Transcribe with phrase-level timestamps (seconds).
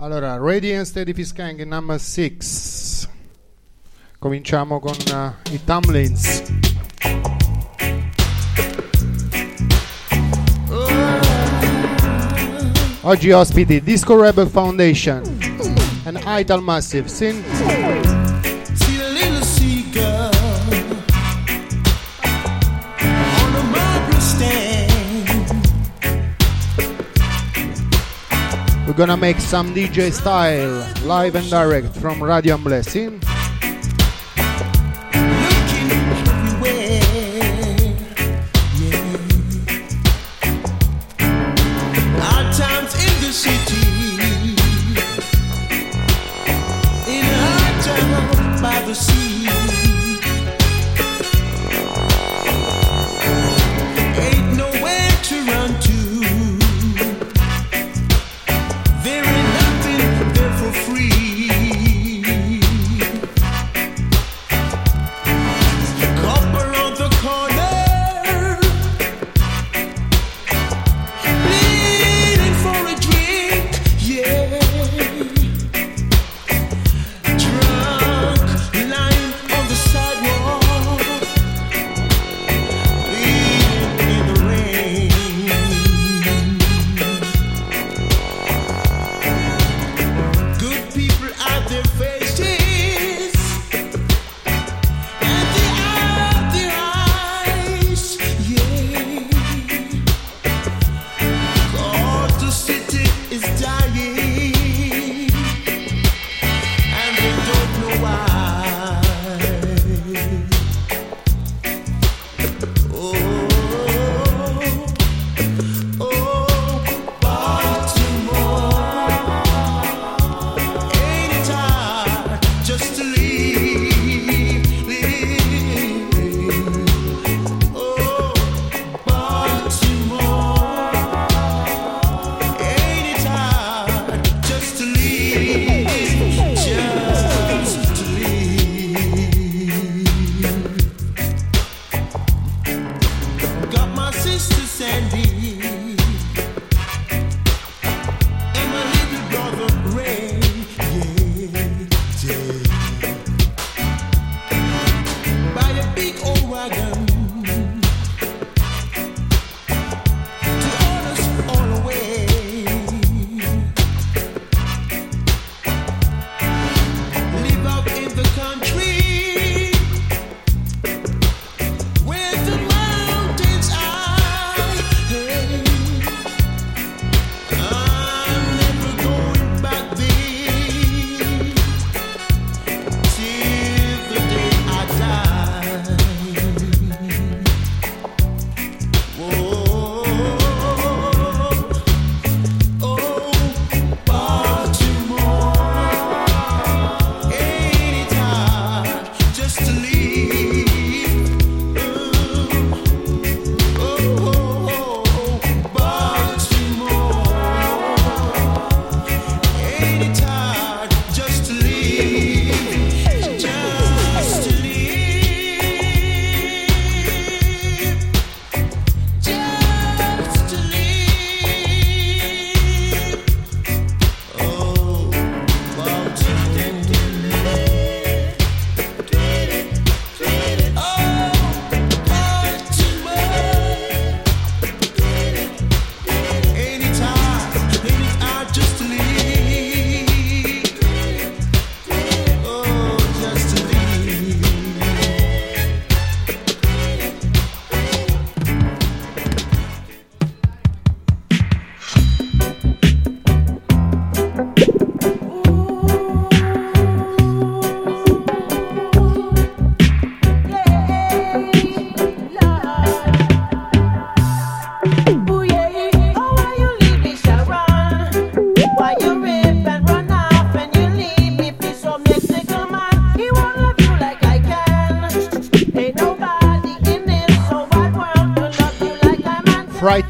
[0.00, 3.08] Allora, Ready and Steady Fiskang number 6.
[4.20, 6.42] Cominciamo con uh, i Tumblins.
[13.00, 15.20] Oggi ospiti Disco Rebel Foundation
[16.04, 17.08] and Ital Massive.
[17.08, 18.17] Sin.
[28.98, 33.20] gonna make some DJ style, live and direct from Radio Blessing.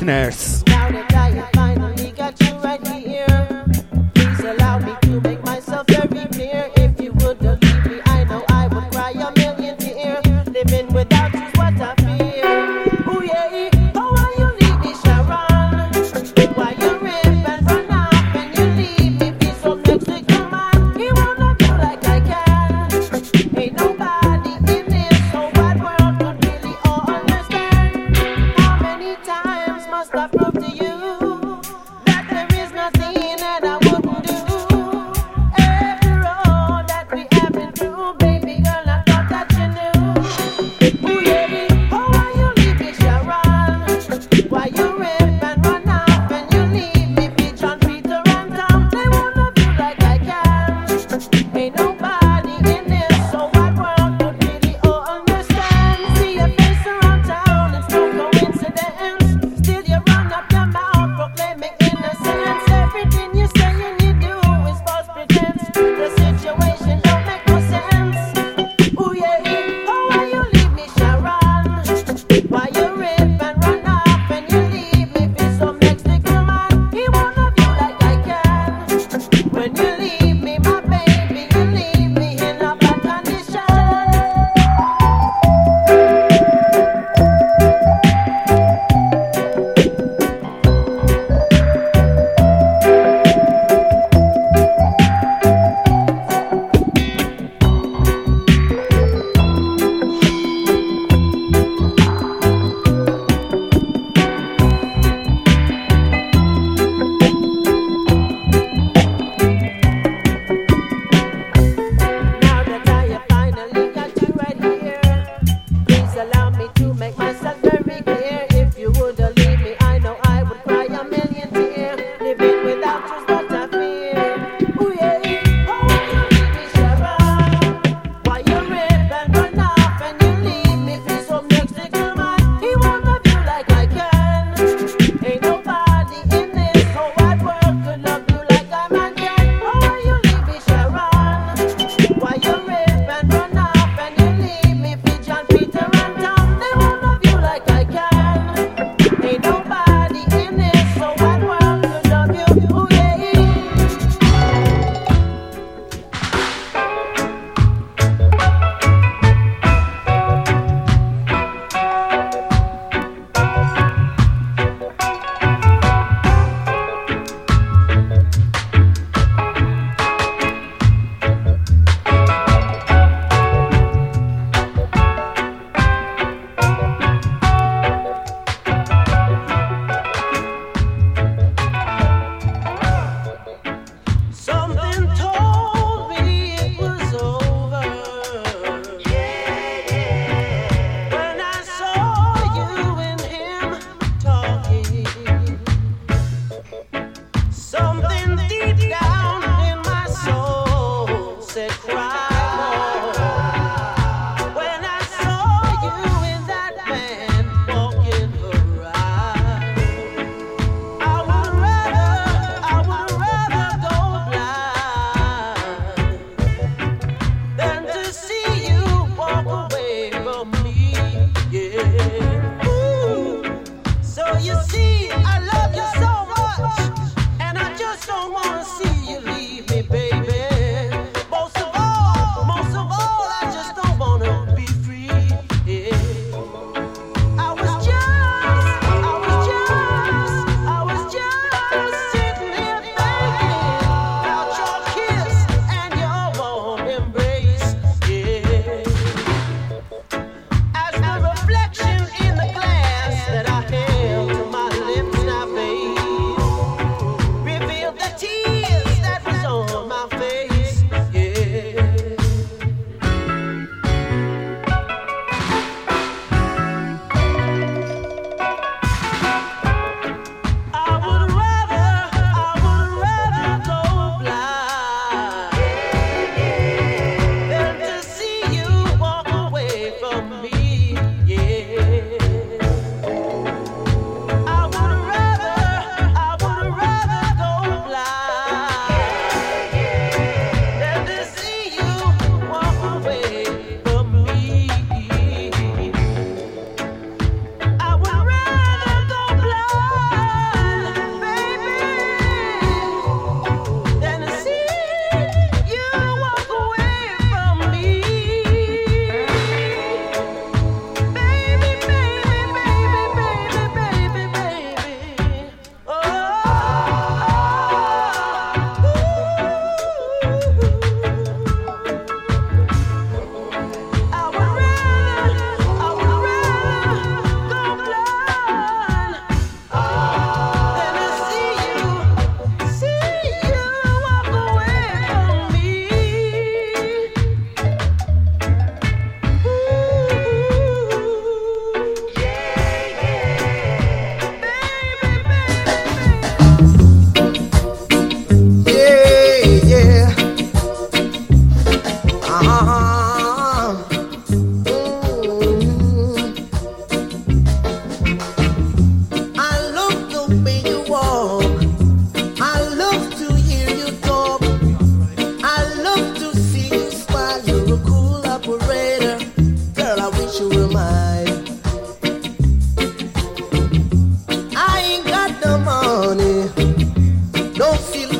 [0.08, 0.57] listeners.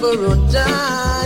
[0.09, 1.18] Silver or dime.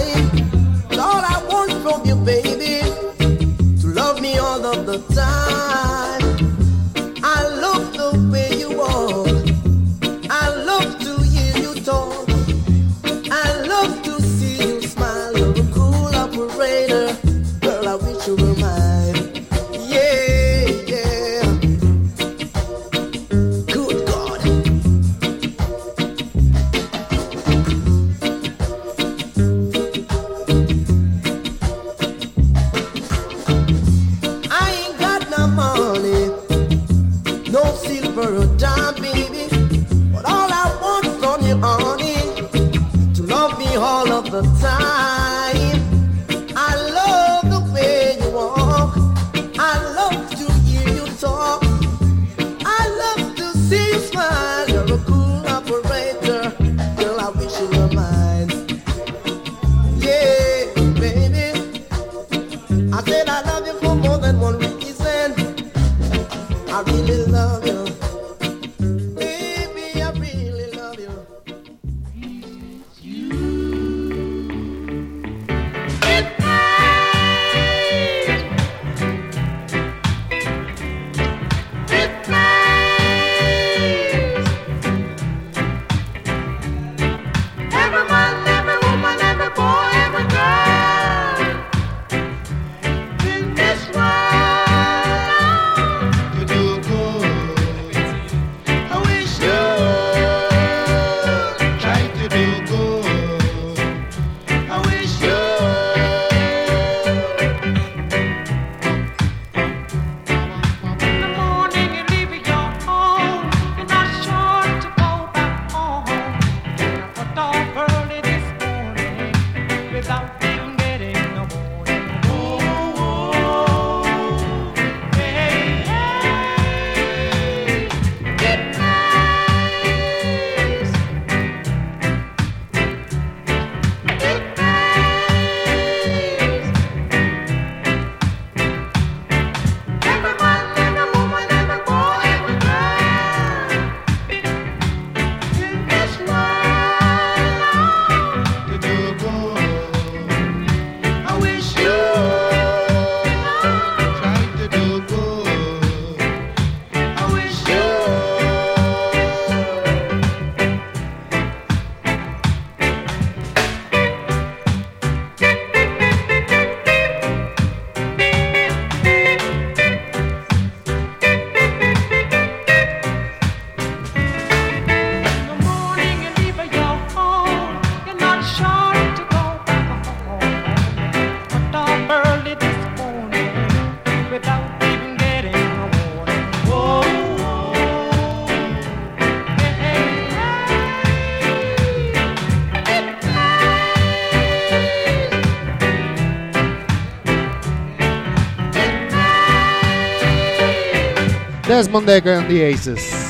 [201.83, 203.22] Desmond Dekker and the Aces.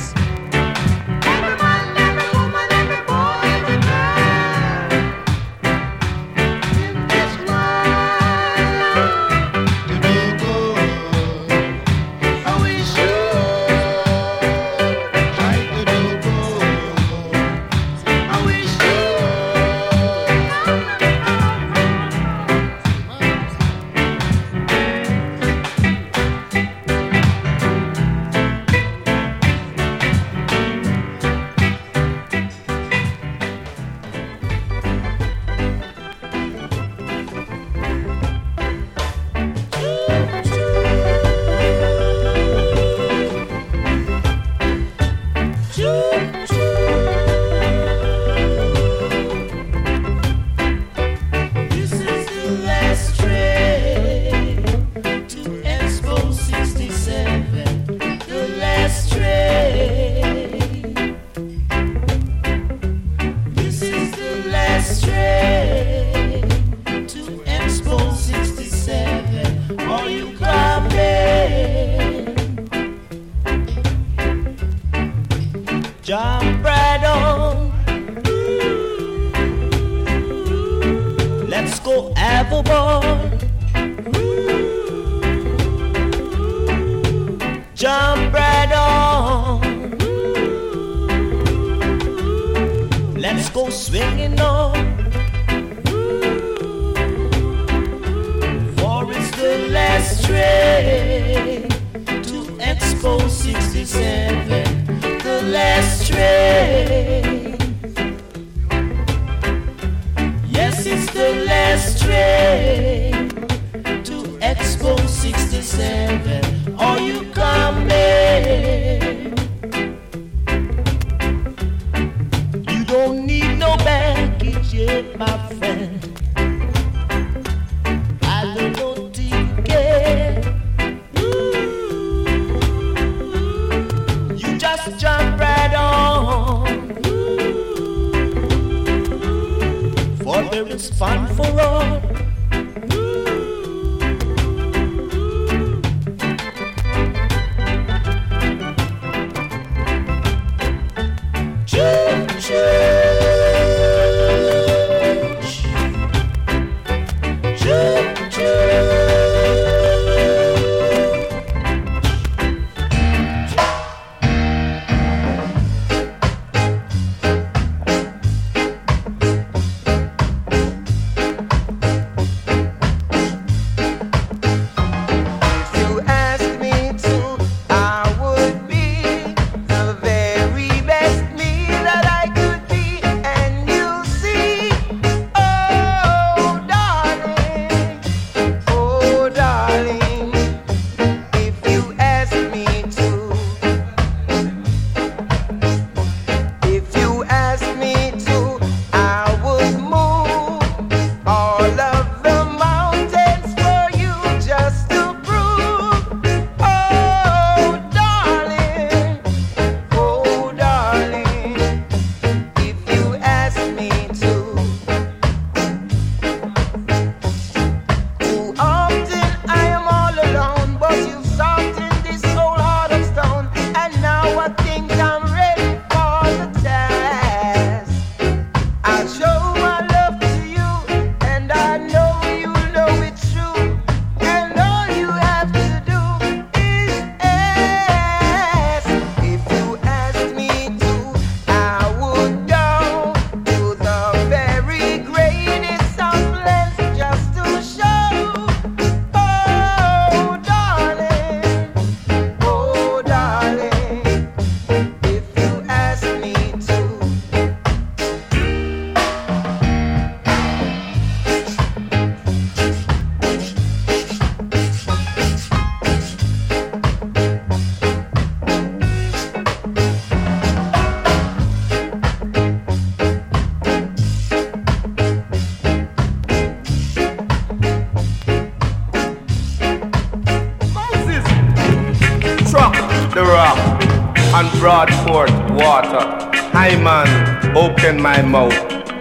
[287.84, 288.52] in my mouth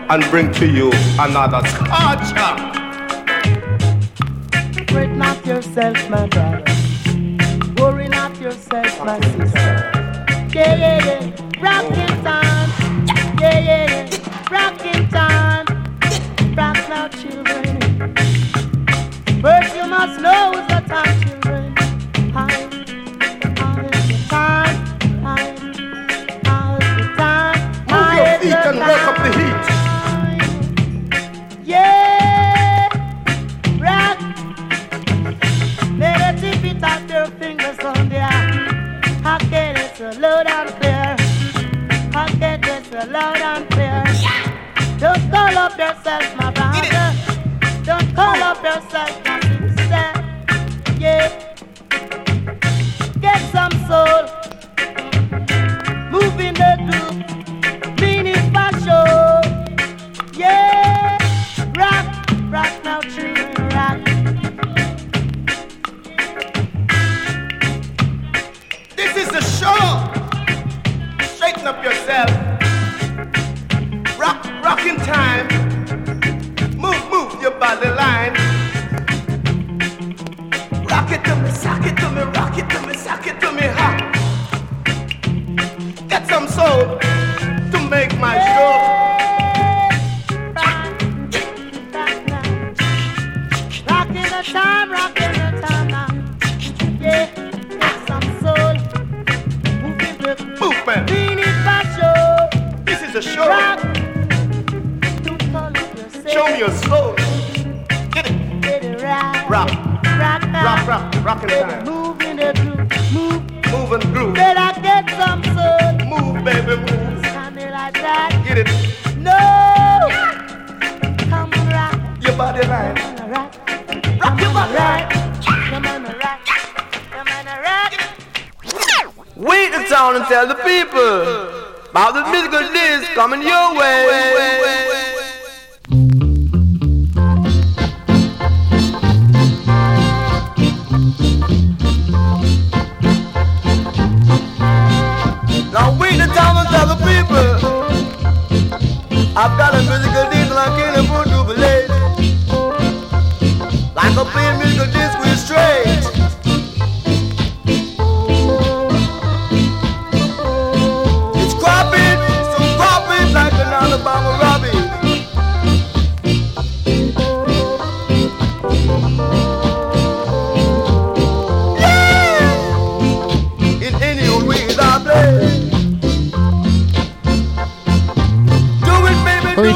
[0.10, 2.52] and bring to you another scorcher.
[4.92, 6.64] Fret not yourself, my brother.
[7.78, 9.92] Worry not yourself, my sister.
[10.54, 11.62] Yeah, yeah, yeah.
[11.62, 12.11] Rockin'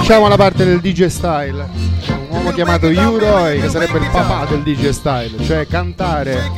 [0.05, 1.67] Cominciamo la parte del DJ Style.
[2.07, 6.51] Un uomo chiamato Uroy che sarebbe il papà del DJ Style, cioè cantare.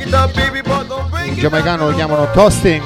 [1.24, 2.82] In giamaicano lo chiamano toasting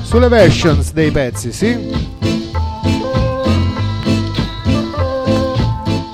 [0.00, 1.76] sulle versions dei pezzi, sì?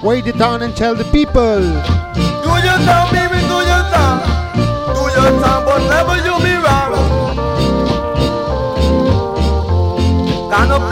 [0.03, 1.61] Wait it down and tell the people.
[2.43, 4.21] Do your time, baby, do your time.
[4.95, 6.91] Do your time, but you be wrong.
[10.51, 10.91] Kind of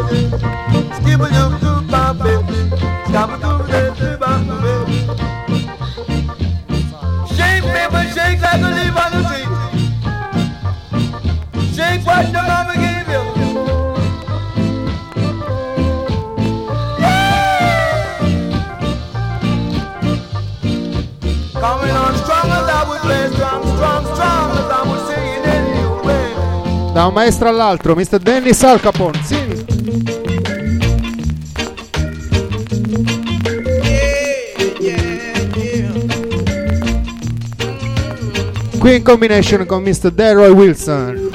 [26.93, 28.19] Da un maestro all'altro, Mr.
[28.19, 29.39] Dennis Al Capone, sì.
[38.77, 40.11] Qui in combination con Mr.
[40.11, 41.30] Delroy Wilson.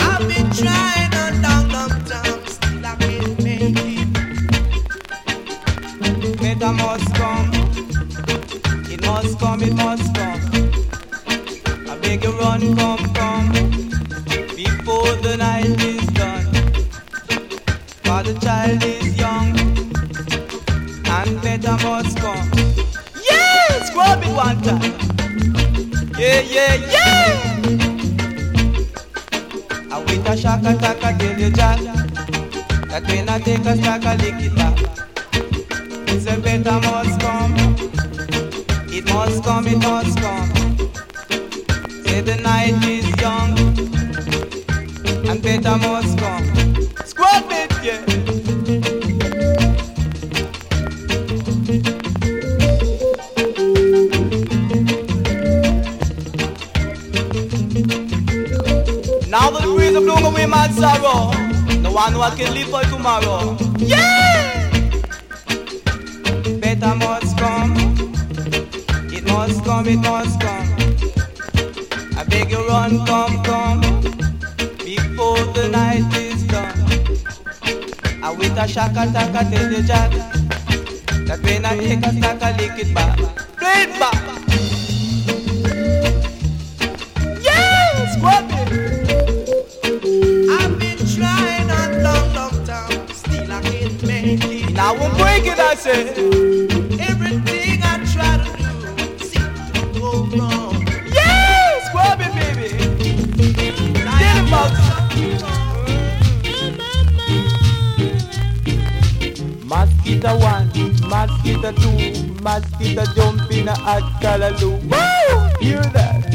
[112.86, 114.78] Mosquito jump in a hot callaloo.
[114.90, 115.50] Woo!
[115.60, 116.26] Hear that?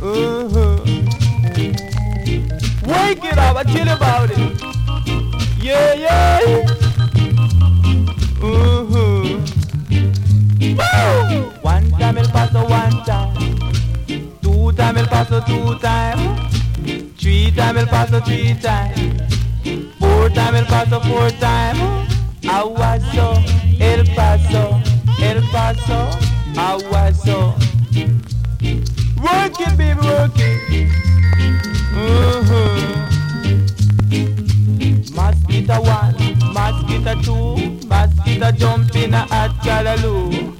[0.00, 0.78] Uh-huh.
[2.86, 4.38] Wake it up, I you about it.
[5.60, 6.40] Yeah, yeah.
[8.40, 9.38] Uh-huh.
[10.78, 11.50] Woo!
[11.62, 13.34] One time el paso one time.
[14.40, 16.36] Two time el paso two time.
[17.18, 19.18] Three time el paso three time.
[19.98, 21.98] Four time el paso four time.
[22.48, 24.07] Aguaso, el paso, el
[25.52, 26.10] paso,
[26.56, 27.54] aguaso.
[29.22, 30.88] Work it, baby, work it.
[31.94, 32.78] Uh-huh.
[35.14, 36.14] Mosquito one,
[36.54, 37.56] mosquito two,
[37.88, 40.54] mosquito jump in a hot callaloo.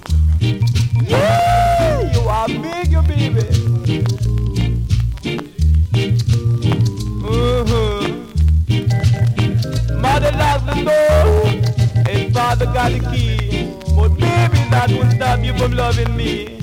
[1.09, 3.45] Yeah, you are big, you baby.
[7.25, 8.01] Uh-huh.
[10.01, 11.29] Mother locks the door,
[12.09, 13.37] and father got the key.
[13.95, 14.11] But
[14.71, 16.59] that will stop you from loving me.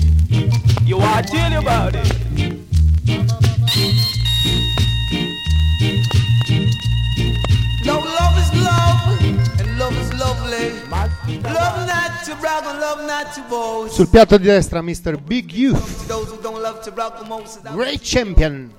[0.84, 2.12] You are tell you about it.
[7.84, 10.70] No, love is love, and love is lovely.
[11.42, 13.94] Love not to brag and love not to boast.
[13.94, 15.16] Sul piatto di destra Mr.
[15.22, 18.72] Big Youth, To those who don't love to brag the most, Great Champion.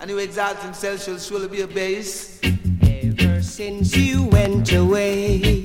[0.00, 2.44] and who exalt himself shall surely be abased.
[2.82, 5.64] Ever since you went away,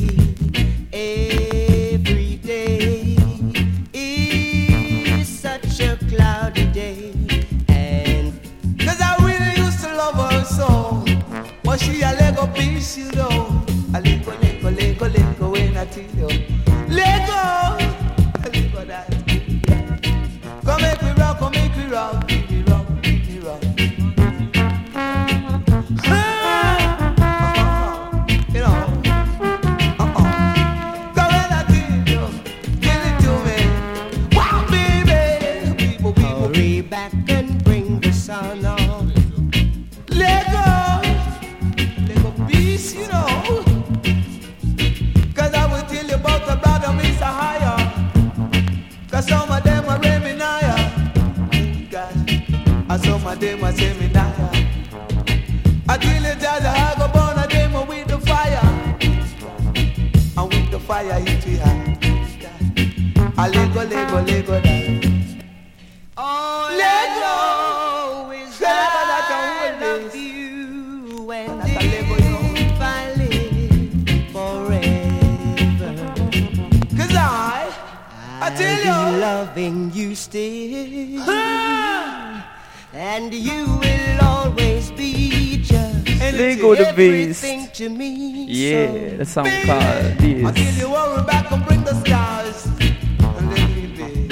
[89.21, 90.79] Yeah, the so song called Until this.
[90.79, 94.29] you worry back and bring the stars and let me be.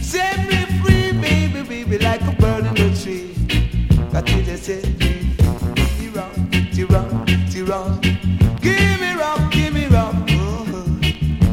[0.00, 3.34] Set me free, baby, baby, like a bird in the tree.
[4.12, 6.08] Got to just set me free.
[6.14, 6.32] Rock,
[6.72, 8.02] T-rock, T-rock.
[8.60, 10.14] Give me rock, give me rock.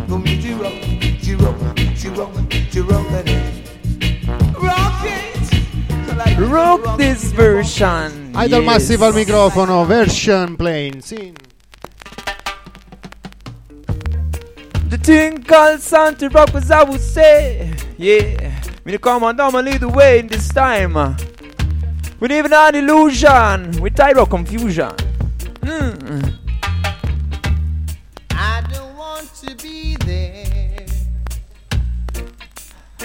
[0.08, 0.78] Go me T-rock,
[1.24, 1.58] T-rock,
[1.98, 2.34] T-rock,
[2.70, 3.08] T-rock,
[4.62, 6.16] rock it.
[6.16, 8.32] Like Rock this version.
[8.36, 8.72] Idol yes.
[8.72, 11.02] Massive al microfono, version playing.
[11.02, 11.47] Sì.
[14.90, 17.74] The thing called Santa Rock was I would say.
[17.98, 18.62] Yeah.
[18.86, 20.94] Me to come on down and lead the way in this time.
[22.22, 23.82] We live in an illusion.
[23.82, 24.92] We tyro confusion.
[25.60, 26.34] Mm.
[28.32, 30.86] I don't want to be there.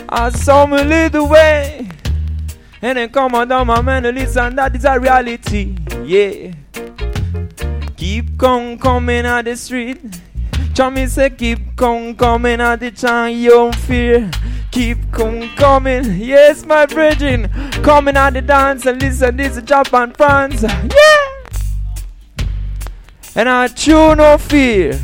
[0.09, 1.89] I saw me lead the way.
[2.81, 5.77] And then come on down my melodies and that is a reality.
[6.05, 6.53] Yeah.
[7.97, 10.01] Keep on coming out the street.
[10.75, 14.31] Chummy say keep on coming at the time you don't fear.
[14.71, 17.51] Keep on coming, yes my brethren.
[17.83, 20.63] Coming at the dance and listen this is Japan France.
[20.63, 21.23] Yeah.
[23.35, 24.99] And I chew no fear.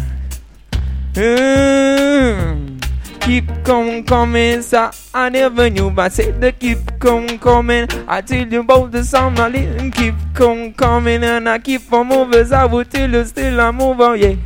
[1.12, 2.80] Mm.
[3.20, 4.90] Keep on coming, sir.
[5.12, 7.86] I never knew, but said they keep on coming.
[8.08, 12.46] I tell you about the song, I keep on coming, and I keep on moving.
[12.46, 14.36] So I will tell you, still I move on, yeah.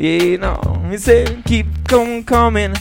[0.00, 2.74] Yeah, no, me say keep on coming.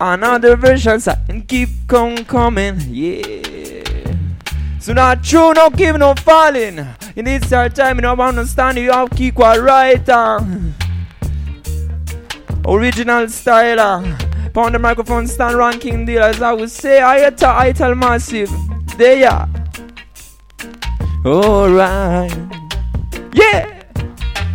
[0.00, 0.98] Another version,
[1.28, 4.14] and keep on coming, yeah.
[4.80, 6.78] So not true, no give no falling.
[7.16, 10.08] In this hard time, you know, I understand you have keep quiet right.
[10.08, 10.40] Uh.
[12.66, 13.78] Original style.
[13.78, 14.18] Uh.
[14.54, 18.50] Pound the microphone stand ranking deal as I would say I to Ital massive.
[18.96, 19.46] There ya.
[21.26, 22.34] Alright.
[23.34, 23.82] Yeah.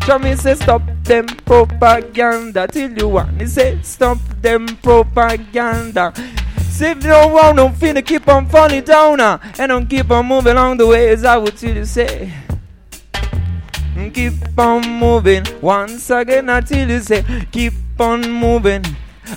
[0.02, 3.36] Tell me say stop them propaganda till you want.
[3.36, 6.14] Me say stop them propaganda.
[6.16, 10.28] If you don't want no finna keep on falling down uh, and don't keep on
[10.28, 12.32] moving along the way as I would tell you say.
[14.14, 18.86] Keep on moving once again until you say keep on moving.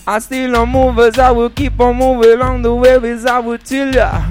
[0.07, 3.59] I still on movers, I will keep on moving along the way as I will
[3.59, 4.23] tell ya.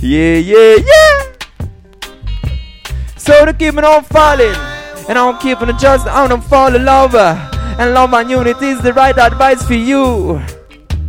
[0.00, 1.22] Yeah, yeah, yeah.
[3.16, 4.75] So to keep it on falling,
[5.08, 7.14] and I'm keeping it just on and fall in love.
[7.14, 10.40] And love and unity is the right advice for you.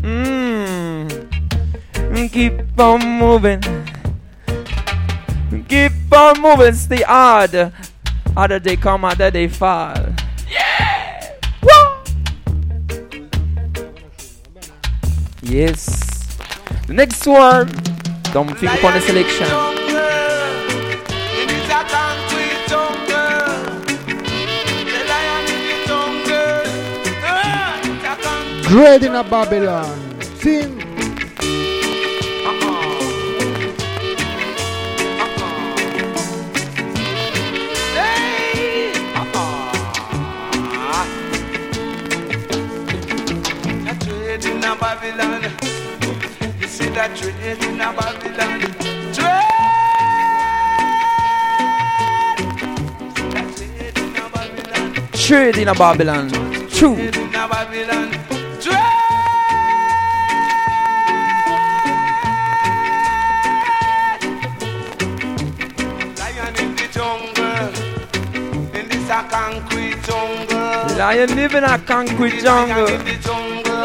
[0.02, 0.48] Mm.
[2.32, 3.62] Keep on moving.
[5.68, 7.74] Keep on moving, stay hard.
[8.36, 9.96] Other they come, other they fall.
[10.50, 11.34] Yeah!
[11.64, 12.04] Woo!
[15.42, 16.38] Yes.
[16.88, 17.68] The next one.
[18.34, 19.77] Don't think upon the selection.
[28.68, 30.22] Dread in a Babylon.
[30.42, 30.78] Sing.
[37.96, 38.92] Hey!
[44.02, 45.44] Trade in a Babylon.
[46.60, 48.60] You see that trade in a Babylon.
[49.14, 49.48] Trade!
[53.96, 55.10] In Babylon.
[55.14, 56.30] Trade in a Babylon.
[56.70, 56.96] True.
[56.96, 58.17] Trade in a Babylon.
[69.38, 70.98] Concrete jungle.
[70.98, 72.88] Lion live in a concrete jungle.
[72.88, 73.84] In the jungle.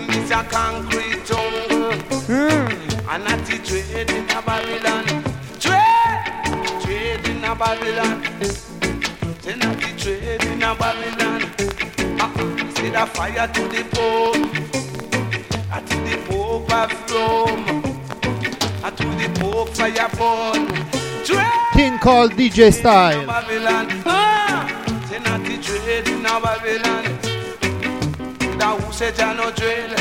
[0.00, 1.92] In this a concrete jungle.
[2.26, 2.66] Hmm.
[3.10, 5.04] And not the trade in a Babylon.
[5.62, 6.82] Trade!
[6.82, 8.16] Trade in a Babylon.
[9.42, 11.40] Say not the trade in a Babylon.
[12.20, 12.74] Uh-uh.
[12.74, 14.44] Say the fire to the Pope.
[15.72, 17.64] Uh, to the Pope of Rome.
[18.82, 20.95] Uh, to the Pope fire burn.
[21.76, 23.26] King called DJ Style.
[23.26, 23.90] Babylon.
[25.08, 27.04] Say not the trade in a Babylon.
[28.58, 29.92] That who said you no trade.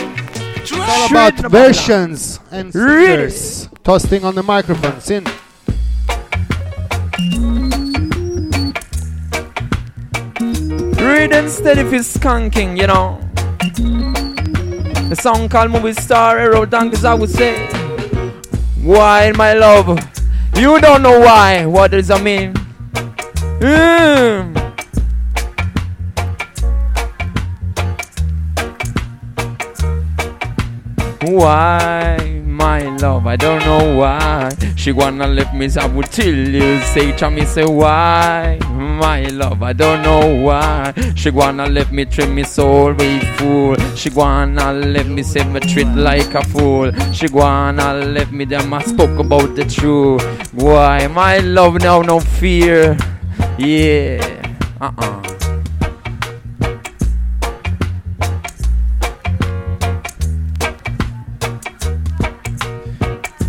[0.56, 3.68] It's all about versions and singers.
[3.84, 5.02] Toasting on the microphone.
[5.02, 5.26] Sin.
[10.98, 13.20] Read instead if it's skunking, you know.
[15.10, 17.68] The song called Movie Star Hero Donkeys, I would say.
[18.82, 20.15] Why, my love?
[20.56, 21.66] You don't know why.
[21.66, 22.54] What does that mean?
[23.60, 24.56] Mm.
[31.28, 33.28] Why, my love?
[33.28, 34.52] I don't know why.
[34.76, 36.80] She wanna leave me, so I would tell you.
[36.94, 39.62] Say to me, say why, my love?
[39.62, 40.94] I don't know why.
[41.16, 43.76] She wanna leave me, treat me so way fool.
[43.96, 46.92] She wanna leave me, say me treat like a fool.
[47.14, 50.24] She wanna leave me, them I spoke about the truth.
[50.54, 51.82] Why, my love?
[51.82, 52.98] Now no fear.
[53.58, 54.20] Yeah.
[54.82, 55.55] Uh-uh.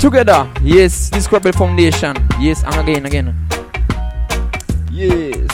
[0.06, 2.14] Together, yes, this Rebel Foundation.
[2.38, 3.34] Yes, and again, again.
[4.92, 5.50] Yes.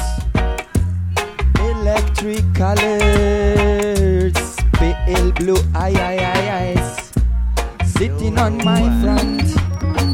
[1.57, 4.37] Electric colors,
[4.75, 7.13] pale blue eye, eye, eye, eyes.
[7.97, 9.57] Sitting on my front,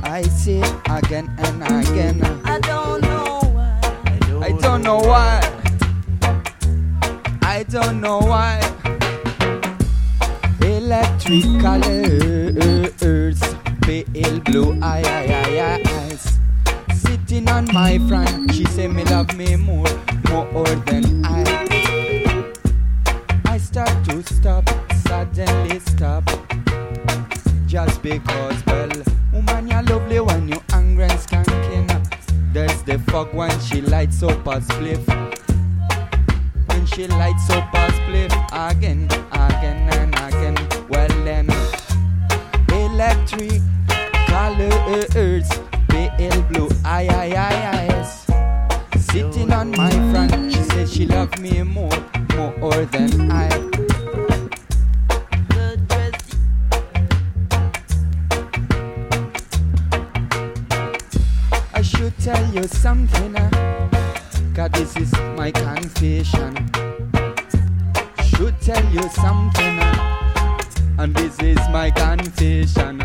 [0.07, 2.22] I say again and again.
[2.45, 3.80] I don't know why.
[4.41, 5.43] I don't know why.
[7.43, 8.62] I don't know why.
[10.62, 13.43] Electric colors,
[13.89, 16.39] pale blue eye, eye, eye, eyes.
[16.95, 19.89] Sitting on my front, she say me love me more,
[20.53, 21.41] more than I.
[23.47, 24.68] I start to stop,
[25.07, 26.22] suddenly stop.
[27.66, 28.91] Just because, well,
[29.32, 31.89] woman, you're lovely when you angry and skanking.
[32.53, 35.05] There's the fog when she lights up a spliff.
[36.68, 38.34] When she lights up a spliff
[38.70, 40.57] again, again and again.
[40.91, 41.49] Well then,
[42.68, 43.62] electric
[44.59, 45.48] colors,
[45.88, 48.26] pale blue eye, eye, eye, eyes.
[49.04, 51.90] Sitting on my front, she said she loved me more,
[52.59, 53.48] more than I.
[61.74, 63.88] I should tell you something, uh,
[64.54, 66.54] cause this is my confession.
[68.24, 70.59] Should tell you something, uh,
[70.98, 73.02] and this is my confession.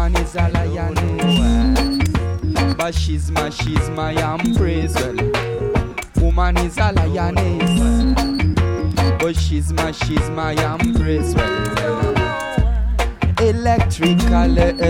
[0.00, 2.08] Woman is a lioness,
[2.74, 4.94] but she's my, she's my empress.
[4.94, 5.16] Well,
[6.16, 8.14] woman is a lioness.
[9.20, 11.34] But she's my, she's my empress.
[11.34, 12.14] Well,
[13.40, 14.86] electric colors,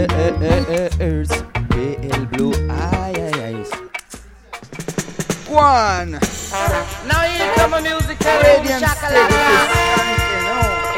[1.71, 3.71] pale blue eyes.
[5.49, 6.13] One.
[7.09, 9.67] Now here come a musical Radiant shakalaka.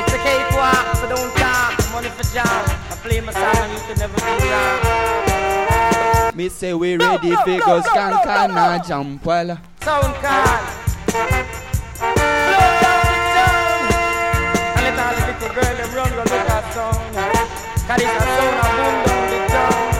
[0.01, 1.93] It's a cakewalk, so don't talk.
[1.93, 2.82] Money for jam.
[3.03, 6.37] I play my song and you can never be wrong.
[6.37, 9.59] Me say we ready for go skank and a jump well.
[9.81, 10.61] Sound card.
[11.11, 11.27] Blow
[12.79, 13.91] down the town.
[14.77, 17.15] And let all the little girl them run go look at sound.
[17.89, 19.91] Cause it's a sound a boom down the town.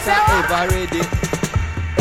[0.00, 1.02] Say ever ready,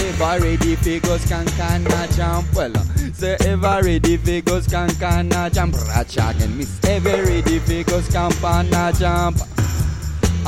[0.08, 2.76] ever ready for go skank and a jump well.
[3.14, 5.76] Say ever ready for go skank and a jump.
[5.89, 9.38] Ratch again, miss ever ready for go skank and a jump.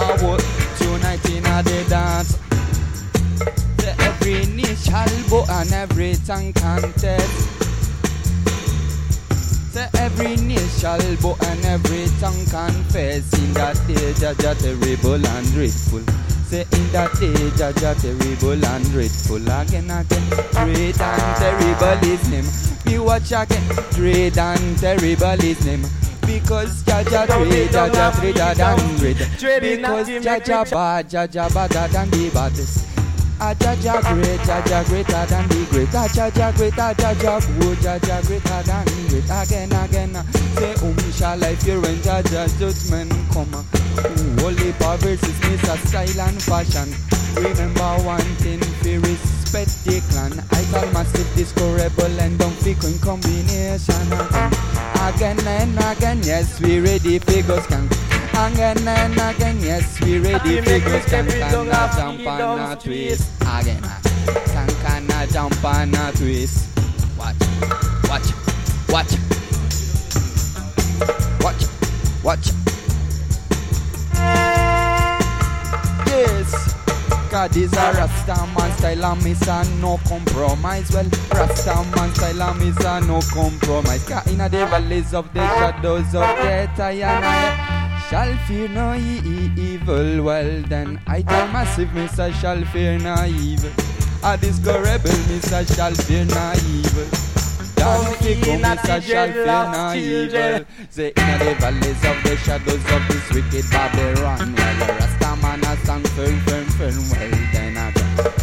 [0.02, 0.42] I want
[0.78, 2.40] tonight in a the dance.
[3.84, 7.60] Say every knee shall bow and every tongue contest.
[9.74, 15.48] Say every knee shall bow and every tongue confess in that day Jaja terrible and
[15.52, 16.04] dreadful.
[16.48, 20.30] Say in that day Jaja terrible and dreadful again again.
[20.64, 22.46] Great and terrible is him.
[22.86, 23.68] Me watch again.
[23.96, 25.84] Great and terrible is him.
[26.30, 29.18] Because Jaja great, Jaja greater than great.
[29.18, 32.86] Because Jaja bad, Jaja badder than the baddest.
[33.42, 35.90] A Jaja great, Jaja greater than the great.
[35.90, 39.26] A Jaja greater, Jaja good, Jaja greater than great.
[39.26, 40.14] Again, again,
[40.54, 43.52] say, um, shall I fear when Jaja's judgment come?
[44.38, 46.94] Holy powers is miss a style and fashion.
[47.42, 49.00] Remember one thing, fear
[49.52, 50.34] respect the clan.
[50.52, 53.96] I call massive disco rebel and don't think in combination.
[54.14, 57.88] Again, again and again, yes, we ready figures can.
[58.30, 61.28] Again and again, yes, we ready figures can.
[61.28, 63.32] Can a jump and a twist.
[63.42, 63.82] Again,
[64.46, 66.68] can can a jump and a twist.
[67.18, 67.36] Watch,
[68.08, 68.30] watch,
[68.90, 69.14] watch,
[71.42, 71.64] watch,
[72.24, 72.52] watch.
[76.06, 76.79] Yes,
[77.30, 80.92] Cause this a Rasta man style and me say no compromise.
[80.92, 84.04] Well, Rasta man style and me say no compromise.
[84.08, 88.96] Cause in the valleys of the shadows of death I and I shall fear no
[88.96, 90.24] evil.
[90.24, 93.72] Well then, I tell massive me say shall fear no evil.
[94.24, 95.12] I disco rebel
[95.42, 97.06] say shall fear no evil.
[97.76, 100.54] Don't think in me a say shall fear dreadlock no children.
[100.62, 100.88] evil.
[100.90, 104.56] Say in the valleys of the shadows of this wicked Babylon.
[104.56, 105.29] Well, Rasta a
[106.20, 107.10] firm, firm, firm.
[107.12, 107.94] Well then I.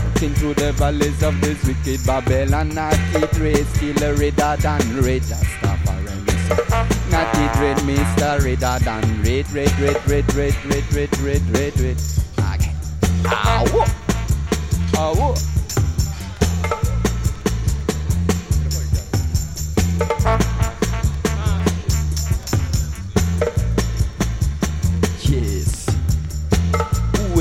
[0.04, 2.76] Walking through the valleys of this wicked Babylon.
[2.78, 5.22] I keep race, still redder than red.
[5.22, 6.56] Me say.
[7.10, 8.42] Not it red, Mr.
[8.44, 12.00] Redder than red, red, red, red, red, red, red, red, red, red.
[12.54, 12.72] Okay.
[13.26, 13.84] Ow.
[14.96, 15.34] Ow.
[20.24, 20.55] Yes.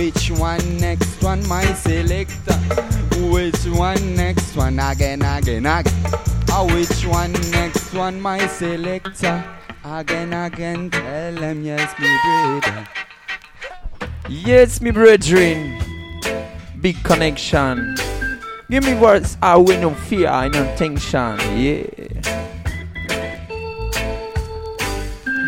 [0.05, 2.53] Which one next one, my selector?
[3.33, 4.77] Which one next one?
[4.77, 5.93] Again, again, again.
[6.51, 9.43] Ah, which one next one, my selector?
[9.83, 12.87] Again, again, tell them yes, me brother.
[14.29, 15.81] Yes, me brethren.
[16.79, 17.97] Big connection.
[18.69, 21.39] Give me words I will no fear, I no tension.
[21.57, 21.87] Yeah.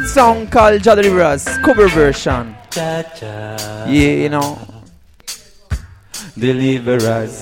[0.07, 2.56] Song called Jah Deliverers, cover version.
[2.77, 4.59] Yeah, you know.
[6.37, 7.41] Deliver us.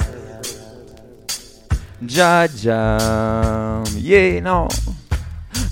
[2.05, 3.83] Jah Jah.
[3.97, 4.69] Yeah, you know.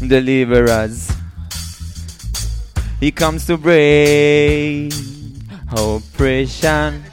[0.06, 1.10] Deliver us.
[3.00, 4.92] He comes to break
[5.72, 7.04] oppression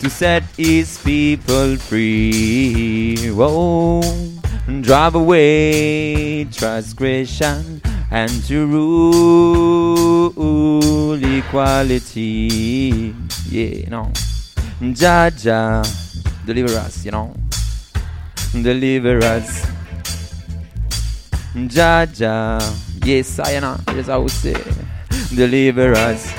[0.00, 3.28] to set his people free.
[3.28, 4.00] Whoa,
[4.80, 7.82] drive away transgression
[8.12, 10.32] and to rule
[11.24, 13.14] equality.
[13.48, 14.12] Yeah, know.
[14.92, 15.82] Jah Jah,
[16.44, 17.34] deliver us, you know.
[18.52, 19.66] Deliver us.
[21.66, 22.60] Jah Jah,
[23.02, 24.62] yes, I know, yes, I would say.
[25.34, 26.30] Deliver us.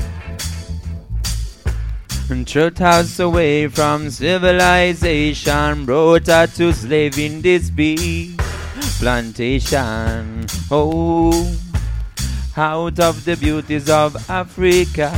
[2.45, 8.36] Truth us away from civilization, brought us to slave in this bee
[9.04, 10.45] plantation.
[10.72, 11.51] Oh,
[12.56, 15.10] out of the beauties of Africa,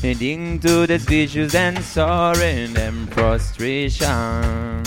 [0.00, 4.82] heading to the issues and sorrow and prostration.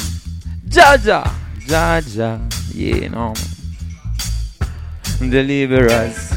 [0.68, 1.22] Jaja,
[1.70, 2.42] Jaja,
[2.74, 3.36] yeah, you know.
[5.20, 6.34] Deliver us,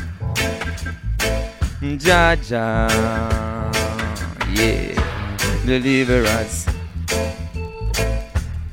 [1.81, 2.91] Jaja,
[4.53, 4.93] yeah,
[5.65, 6.67] deliver us.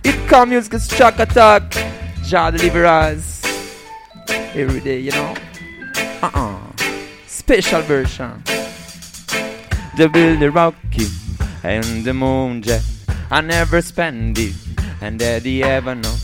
[0.03, 2.00] It come music shock attack,
[2.31, 3.43] Jah deliver us.
[4.55, 5.35] Every day, you know.
[6.23, 6.63] Uh-uh.
[7.27, 8.41] Special version.
[9.97, 11.07] The build the rocky
[11.61, 12.83] and the moon jet.
[13.29, 14.55] I never spend it,
[15.01, 16.15] and daddy ever know.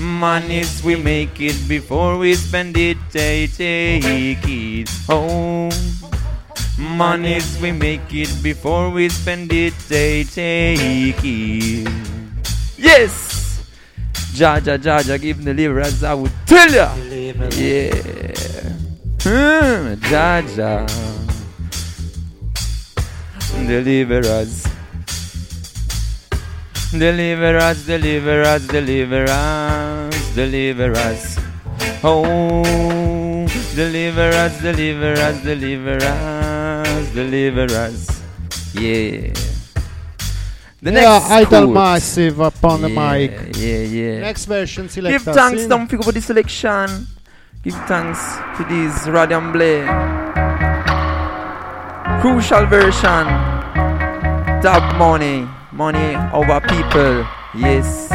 [0.00, 5.70] Monies we make it before we spend it, they take it home.
[6.76, 11.88] Monies we make it before we spend it, they take it.
[12.76, 13.41] Yes!
[14.34, 16.94] Jaja, Jaja, give me deliverance, I would tell ya.
[17.52, 17.92] Yeah.
[19.22, 20.86] Hmm, Jaja.
[23.66, 24.66] Deliver us.
[26.92, 31.38] Deliver us, deliver us, deliver us, deliver us.
[32.02, 38.22] Oh, deliver us, deliver us, deliver us, deliver us.
[38.74, 39.51] Yeah.
[40.82, 41.74] The yeah, next Idol quote.
[41.74, 43.56] Massive upon the Yeah, mic.
[43.56, 44.20] Yeah, yeah.
[44.20, 45.68] Next version Give thanks, Sin.
[45.68, 47.06] don't forget for the selection.
[47.62, 48.18] Give thanks
[48.58, 49.86] to this Radiant Blade.
[52.20, 53.24] Crucial version.
[54.60, 55.46] Top money.
[55.70, 57.26] Money over people.
[57.54, 58.08] Yes.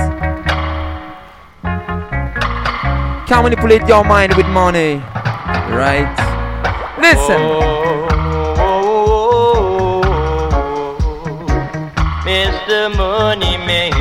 [3.28, 4.96] Can't manipulate your mind with money.
[5.72, 6.12] Right?
[7.00, 7.40] Listen.
[7.40, 7.77] Oh.
[12.68, 13.94] Money Man.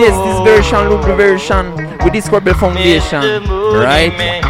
[0.00, 3.20] Yes, this version, the version with this Rebel Foundation.
[3.74, 4.42] Right?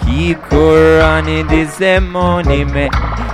[0.00, 2.90] Keep running this money man.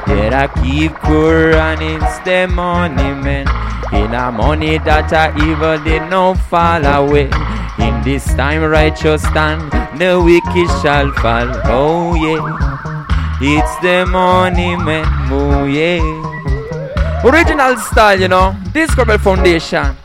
[0.08, 3.46] Yeah, I keep it's the money man.
[3.92, 7.30] In a money that I evil did not fall away.
[7.78, 9.70] In this time righteous stand,
[10.00, 11.48] the wicked shall fall.
[11.66, 13.06] Oh yeah,
[13.40, 15.06] it's the money man.
[15.30, 16.23] Oh yeah.
[17.24, 18.54] Original style, you know.
[18.74, 19.96] This Rebel Foundation.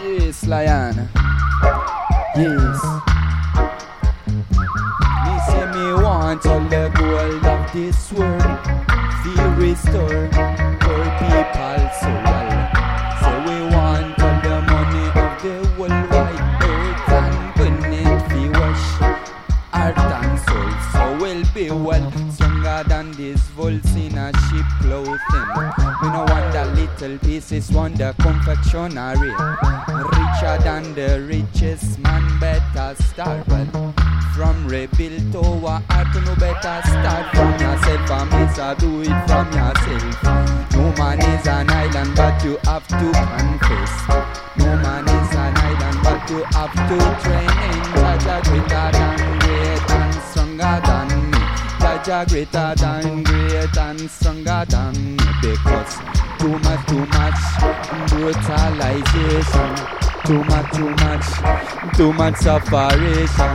[0.00, 1.08] Yes, Lion.
[2.36, 2.82] Yes.
[5.24, 8.58] Me say me want all the gold of this world.
[9.24, 10.28] Feel restore
[10.82, 12.26] poor people's soul.
[13.20, 18.42] So we want all the money of the whole wide earth and when it be
[18.56, 18.86] wash
[19.72, 20.70] heart and soul.
[20.92, 23.95] So we'll be well stronger than these volts
[27.00, 29.32] little pieces, the confectionery.
[30.16, 33.94] Richer than the richest man, better start well.
[34.34, 38.10] From rebuild to a art, no better start from yourself.
[38.10, 38.78] And Mr.
[38.78, 40.72] do it from yourself.
[40.72, 43.92] No man is an island, but you have to confess.
[44.58, 49.90] No man is an island, but you have to train in Jaja greater than great
[49.90, 51.38] and stronger than me.
[51.78, 55.24] Jaja greater than great and stronger than me.
[55.42, 55.98] Because
[56.46, 57.40] too much, too much
[58.08, 59.70] brutalization.
[60.24, 63.52] Too much, too much, too much separation.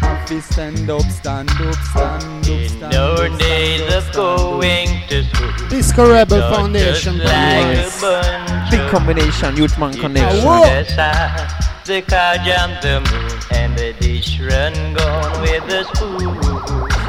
[0.00, 2.92] Have to stand up, stand up, stand up, stand up.
[2.92, 3.38] No up.
[3.38, 5.68] days of going to school.
[5.68, 7.18] Disco Rebel Just Foundation.
[7.18, 7.98] like Yes.
[7.98, 10.40] a bunch Big of combination, Youthman people connection.
[10.44, 11.54] the
[11.84, 16.38] The car jumped the moon and the dish run gone with the spoon.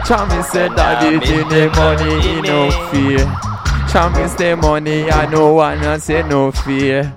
[0.08, 3.49] Chammy said that it in the money, in no fear.
[3.90, 7.16] Chammy say money, I no wanna say no fear.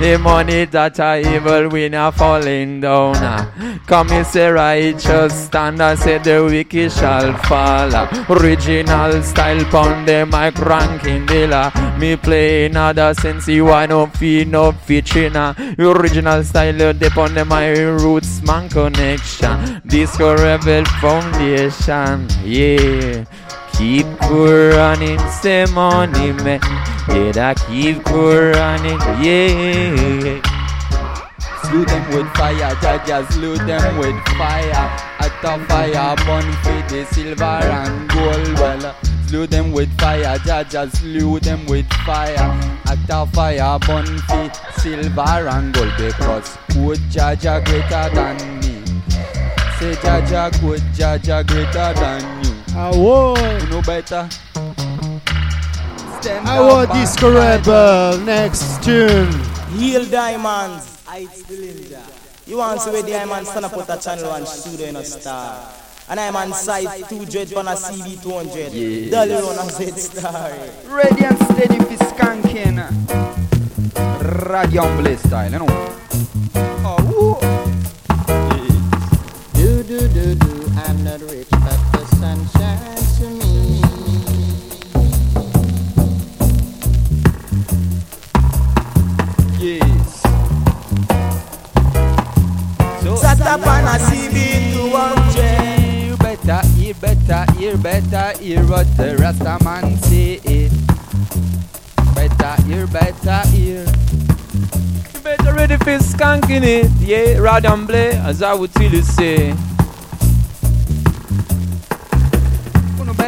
[0.00, 3.16] The money that are evil, we not falling down.
[3.86, 7.90] Come and say righteous stand, I say the wicked shall fall.
[8.30, 11.72] Original style pound the mic ranking dealer.
[11.98, 15.36] Me play another sense, you I no fee, no featuring.
[15.36, 19.82] Original style, dip on the my roots, man connection.
[19.86, 23.24] Disco Rebel Foundation, yeah.
[23.78, 26.60] Keep running, say money, man.
[27.08, 30.42] Yeah, that keep running, yeah.
[31.62, 34.90] Slew them with fire, Jaja slew them with fire.
[35.20, 38.58] At the fire, burn for the silver and gold.
[38.58, 38.96] Well,
[39.28, 42.34] slew them with fire, Jaja slew them with fire.
[42.86, 44.50] At the fire, burn for
[44.80, 45.92] silver and gold.
[45.96, 48.82] Because good Jaja greater than me.
[49.78, 52.57] Say Jaja, good Jaja greater than you.
[52.78, 54.28] Awo, You know better.
[56.20, 57.66] Stand Awo up and Disco fight.
[57.66, 58.18] Rebel.
[58.24, 59.32] Next tune.
[59.76, 61.02] Heal diamonds.
[61.04, 62.02] Heights Belinda.
[62.46, 65.04] You want to see where diamond stand up with a channel and studio in a
[65.04, 65.68] star.
[66.08, 68.72] And I'm on side 200 on a CD 200.
[68.72, 69.10] Yeah.
[69.10, 70.50] Dolly run a Z star.
[70.86, 72.78] Ready and steady for skanking.
[74.48, 75.66] Radion Blaze style, you know.
[76.84, 77.38] Oh,
[79.54, 81.48] Do do do do, I'm not rich,
[96.08, 100.38] hear, better hear, better hear better, hear what the Rasta man say.
[102.14, 103.84] Better hear, better hear.
[105.22, 107.38] Better ready for skanking it, yeah.
[107.38, 109.54] Rad and play, as I would tell you say.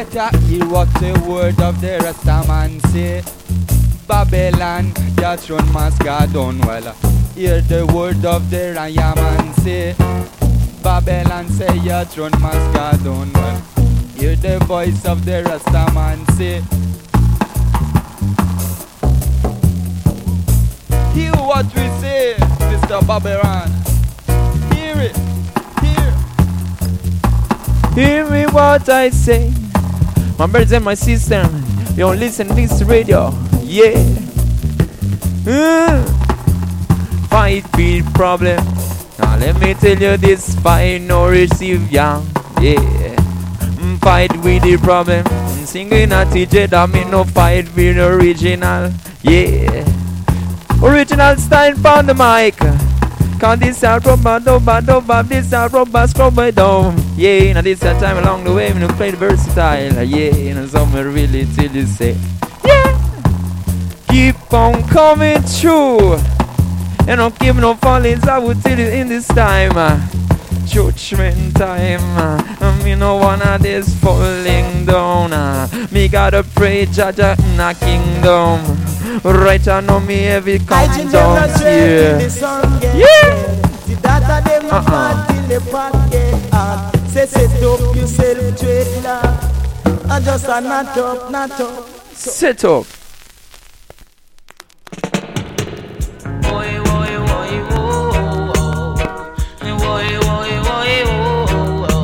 [0.05, 3.23] Better hear what the word of the Rasta man say.
[4.07, 6.93] Babylon, your throne must go down well.
[7.35, 9.95] Hear the word of the Raya man say.
[10.81, 13.61] Babylon say your throne must go down well.
[14.17, 16.61] Hear the voice of the Rasta man say.
[21.13, 22.35] Hear what we say,
[22.71, 23.05] Mr.
[23.05, 23.69] Babylon.
[24.73, 25.17] Hear it.
[25.83, 26.11] Hear.
[27.93, 29.53] Hear me what I say.
[30.41, 31.47] My brothers and my sisters,
[31.91, 33.29] you don't listen to this radio,
[33.61, 33.93] yeah.
[35.45, 36.01] Mm.
[37.29, 38.57] Fight beat problem.
[39.19, 42.23] Now let me tell you this fight no receive ya,
[42.59, 42.73] yeah.
[43.77, 45.23] Mm, Fight with the problem.
[45.25, 49.85] Mm, Singing a TJ that me no fight with original, yeah.
[50.81, 52.57] Original style from the mic.
[53.39, 57.10] Cause this a rubber, rubber, rubber, this a rubber, scrub it down.
[57.21, 60.01] Yeah, now this a time along the way, when you play the versatile.
[60.03, 62.17] Yeah, you know, some really till you say,
[62.65, 62.97] yeah.
[64.09, 66.15] Keep on coming true.
[67.07, 69.73] And don't give no fallings, I will tell you in this time.
[69.77, 69.99] uh,
[70.65, 72.01] Judgment time.
[72.17, 75.31] uh, you know, one of this falling down.
[75.31, 78.65] uh, Me gotta pray, Jaja, in a kingdom.
[79.23, 82.09] Right, I know me every I come ginger down no straight here.
[82.09, 83.57] till the sun get Yeah.
[83.85, 84.41] The data
[84.71, 85.31] Uh-uh.
[87.13, 87.41] Mad till the pot get hot.
[87.41, 89.49] Say set up yourself straight now.
[90.09, 91.87] I just a not up, not up.
[92.13, 92.85] Set up.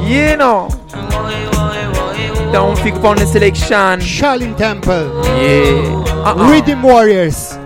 [0.07, 0.69] You know.
[2.51, 3.99] down, pick up on the selection.
[3.99, 5.23] Shaolin Temple.
[5.25, 6.03] Yeah.
[6.25, 6.51] Uh-uh.
[6.51, 7.57] Rhythm Warriors.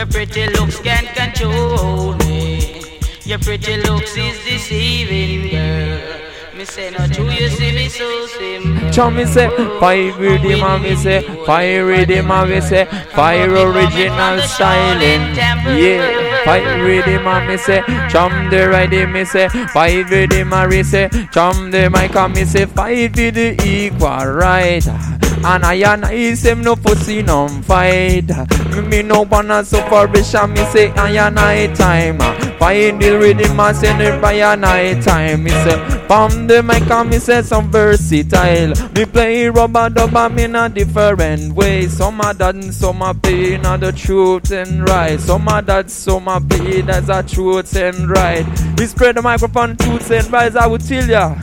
[0.00, 2.82] Your pretty looks can't control me.
[3.24, 6.56] Your pretty looks is deceiving, girl.
[6.56, 8.90] Me say no true, you see me so simple.
[8.90, 15.36] Chum me say, fire and me say, fire and me say, fire original styling.
[15.36, 21.70] Yeah, fire and me say, chum the rhythm me say, fire and me say, chum
[21.70, 25.29] the mic me say, fight with the equal right.
[25.42, 28.28] And I and I say no pussy no fight.
[28.74, 32.18] Me, me no wanna suffer and me say I and I time.
[32.58, 35.44] Find the rhythm and send it by a night time.
[35.44, 38.74] Me say from the mic and me say some versatile.
[38.92, 41.86] Me play rubber dub in a different way.
[41.86, 45.18] Some of that and some of pain are the truth and right.
[45.18, 48.46] Some of that, some of pain that's a truth and right.
[48.78, 50.54] We spread the microphone truth and right.
[50.54, 51.36] I will tell ya.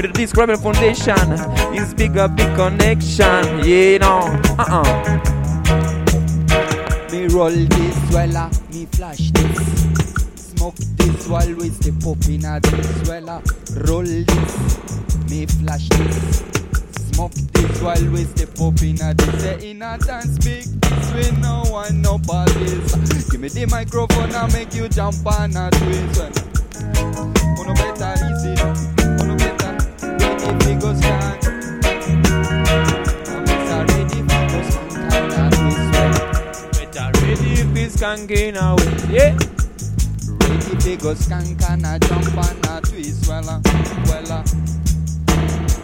[0.00, 1.32] With the Disc Rebel Foundation
[1.74, 3.60] is bigger, big connection.
[3.62, 4.40] Yeah, no.
[4.58, 4.82] Uh-uh.
[7.12, 9.58] Me roll this swella, me flash this.
[10.56, 13.42] Smoke this while we step up in a this swella.
[13.90, 16.44] Roll this, me flash this.
[17.12, 19.42] Smoke this while we step up in a this.
[19.42, 23.28] Say in a dance big this way no one no this.
[23.28, 26.40] Give me the microphone and make you jump on a twist.
[27.60, 28.99] Uno better easy,
[38.00, 38.96] stand and a away.
[39.10, 39.36] Yeah.
[40.40, 43.60] Ready to go skank and a jump and a twist, wella,
[44.08, 44.40] wella.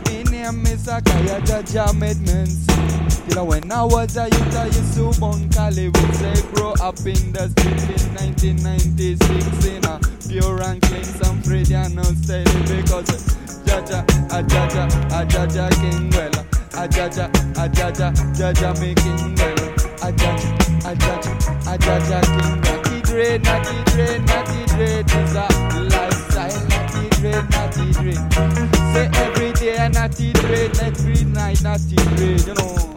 [0.09, 3.06] Me name is Akaya Jaja made men sing.
[3.29, 6.99] Till when I was a youth, I used to bunk Cali with say grow up
[7.01, 9.99] in the street in 1996 in a
[10.29, 16.11] pure and clean, some Freddy and no steady because Jaja, a Jaja, a Jaja King
[16.11, 16.43] wella,
[16.75, 17.27] a Jaja,
[17.59, 19.69] a Jaja, Jaja making wella,
[20.03, 21.33] a Jaja, a Jaja,
[21.67, 22.61] a Jaja King.
[22.61, 26.67] Natty dread, natty dread, natty dread is a lifestyle.
[26.69, 28.33] Natty dread, natty dread.
[28.93, 32.47] Say every day natty dread, every night natty dread.
[32.47, 32.96] You know.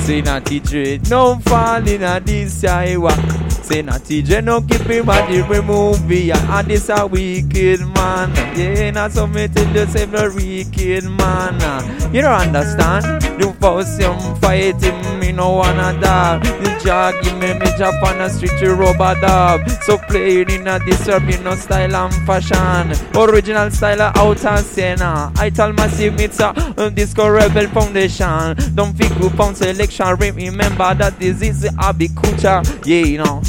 [0.00, 3.49] Say not teacher, no fall in a this highway.
[3.70, 6.32] Say not teacher, no keep him at the movie.
[6.32, 8.34] And this a wicked man.
[8.58, 12.12] Yeah, not tell you say the wicked man.
[12.12, 13.22] You don't understand?
[13.40, 16.38] The first him fighting, me no wanna die.
[16.38, 19.68] The jack give me me jump on the street to rubber dub.
[19.82, 22.90] So playing in a disturbing no style and fashion.
[23.16, 25.32] Original style out and Siena.
[25.36, 28.56] I tell massive it's a uh, disco rebel foundation.
[28.74, 30.08] Don't think who found selection.
[30.16, 32.62] Remember that this is the Abbey culture.
[32.84, 33.40] Yeah, you know.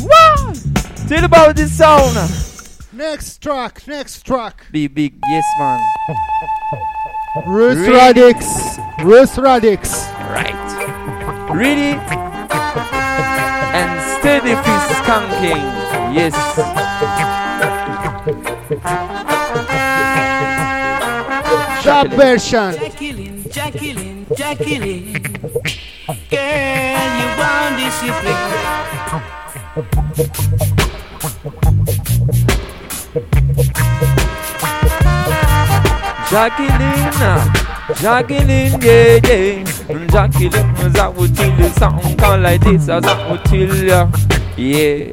[1.11, 1.17] What?
[1.17, 2.15] Tell about this sound.
[2.93, 4.65] Next track, next track.
[4.71, 5.79] Be big, yes man.
[7.45, 8.21] Ruth Ready?
[8.21, 9.03] Radics.
[9.03, 9.91] Roots Radics.
[10.31, 10.55] Right.
[11.53, 11.99] Ready?
[13.75, 15.65] And steady fist skanking.
[16.15, 16.33] Yes.
[21.83, 22.73] Shop version.
[22.73, 25.13] Jacqueline, Jacqueline, Jacqueline.
[26.29, 29.00] Girl, you want discipline.
[36.31, 37.53] Jacqueline,
[37.95, 39.63] Jacqueline, yeah, yeah.
[39.91, 43.83] Mm, Jacqueline, that would tell you something come like this, as that would tell you,
[44.55, 45.11] yeah.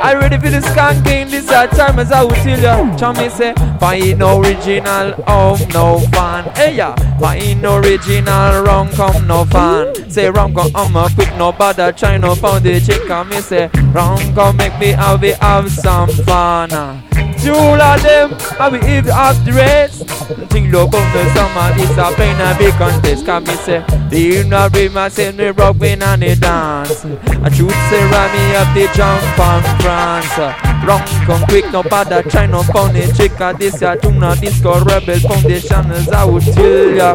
[0.00, 2.96] I ready for the skanking this time as I would tell you.
[2.96, 6.44] Chummy say, find original of no fan.
[6.54, 10.08] Hey yeah, find original wrong come no fan.
[10.08, 13.68] Say wrong come I'm a quick no bother try no found the chick and say
[13.92, 17.05] wrong come make me have have some fun.
[17.46, 20.02] Two of them, I will if up the rest.
[20.50, 23.24] Think look on the summer, this a plain a big contest.
[23.24, 27.04] Can me say, the inner be my say me rock when and the dance.
[27.04, 30.36] I should say ride me up the jump on France.
[30.84, 33.38] Wrong come quick, no bother try no found the chick.
[33.38, 37.14] a This ya do not disco rebel foundation as I would tell ya.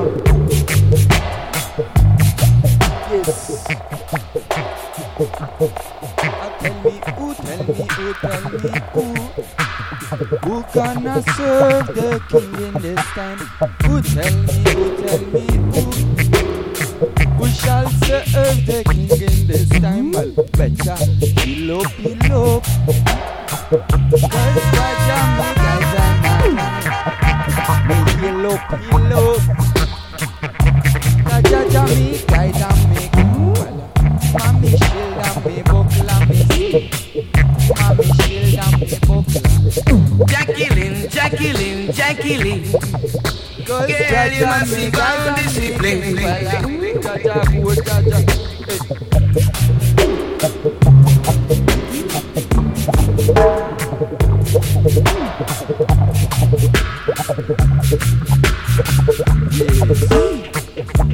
[6.62, 9.31] Tell me who, tell me who, tell me who.
[10.12, 13.38] Who gonna serve the king in this time?
[13.86, 15.84] Who tell me, who tell me who?
[17.38, 20.12] Who shall serve the king in this time?
[20.12, 20.98] Well, better
[21.46, 22.60] below, below.
[23.72, 25.96] Cause Raja make us
[27.88, 28.56] Me below,
[28.92, 29.61] below.
[42.32, 46.16] Girl, you us go discipline.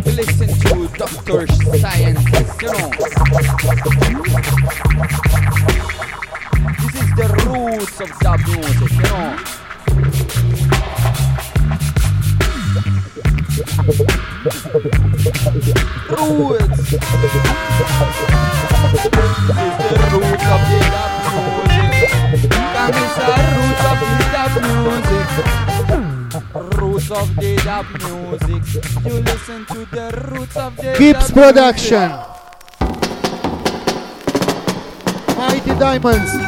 [0.06, 1.48] Listen to Dr.
[1.80, 2.22] Science,
[2.62, 2.90] you know.
[6.78, 8.42] This is the roots of dub
[27.96, 28.84] music.
[29.06, 32.12] You listen to the roots of the Gibbs Production.
[35.38, 36.47] Mighty Diamonds.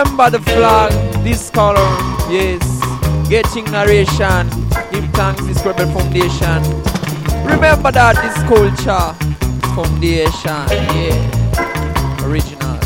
[0.00, 0.92] Remember the flag,
[1.22, 1.76] this color,
[2.30, 2.64] yes.
[3.28, 4.48] Getting narration,
[4.90, 6.62] give thanks this rebel foundation.
[7.44, 9.12] Remember that this culture
[9.74, 10.64] foundation,
[10.96, 12.24] yeah.
[12.24, 12.80] Original.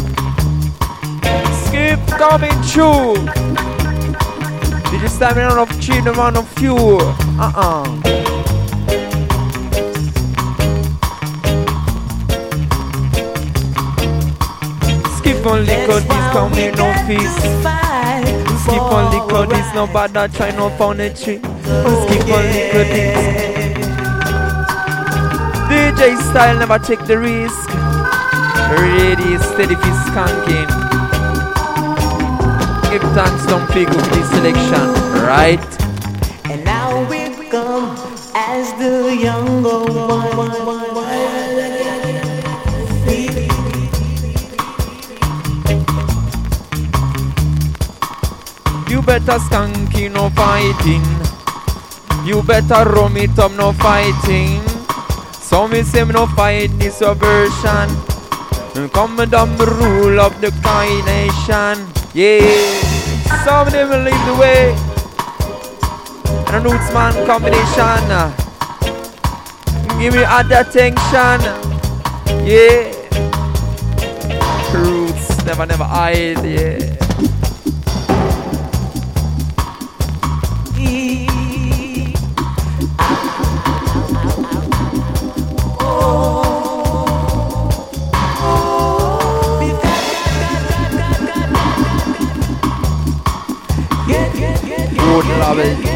[1.63, 3.15] Skip coming true.
[5.01, 6.99] You stand in of three, the of few?
[7.39, 8.24] Uh-uh.
[15.45, 17.39] Skip on liquor, this coming no feast.
[18.65, 21.37] Skip on liquor, this no bad that try no pound a tree.
[21.37, 23.87] Skip on liquor, this.
[25.69, 27.69] DJ style never take the risk.
[28.73, 30.71] Ready, steady for skanking.
[32.91, 34.89] Give thanks, don't pick up this selection,
[35.29, 35.61] right?
[36.51, 37.95] And now we come
[38.35, 40.94] as the younger one.
[49.05, 51.05] Better skanky, no fighting.
[52.25, 54.63] You better rum it up, no fighting.
[55.33, 57.89] So me say no fight this subversion.
[58.93, 61.87] Come down the rule of the kind nation.
[62.15, 62.41] Yeah,
[63.45, 64.75] some of them will lead the way.
[66.49, 68.03] And a roots man combination.
[70.01, 71.41] Give me other attention.
[72.45, 72.91] Yeah.
[74.73, 76.45] Roots never never hide.
[76.45, 76.94] Yeah.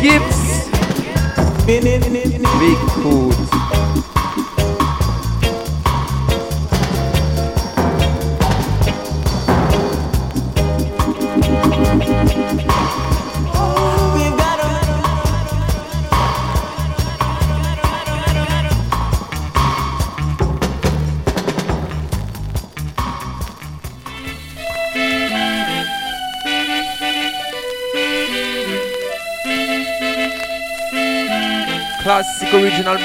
[0.01, 0.69] Gibbs.
[1.67, 3.28] Big food.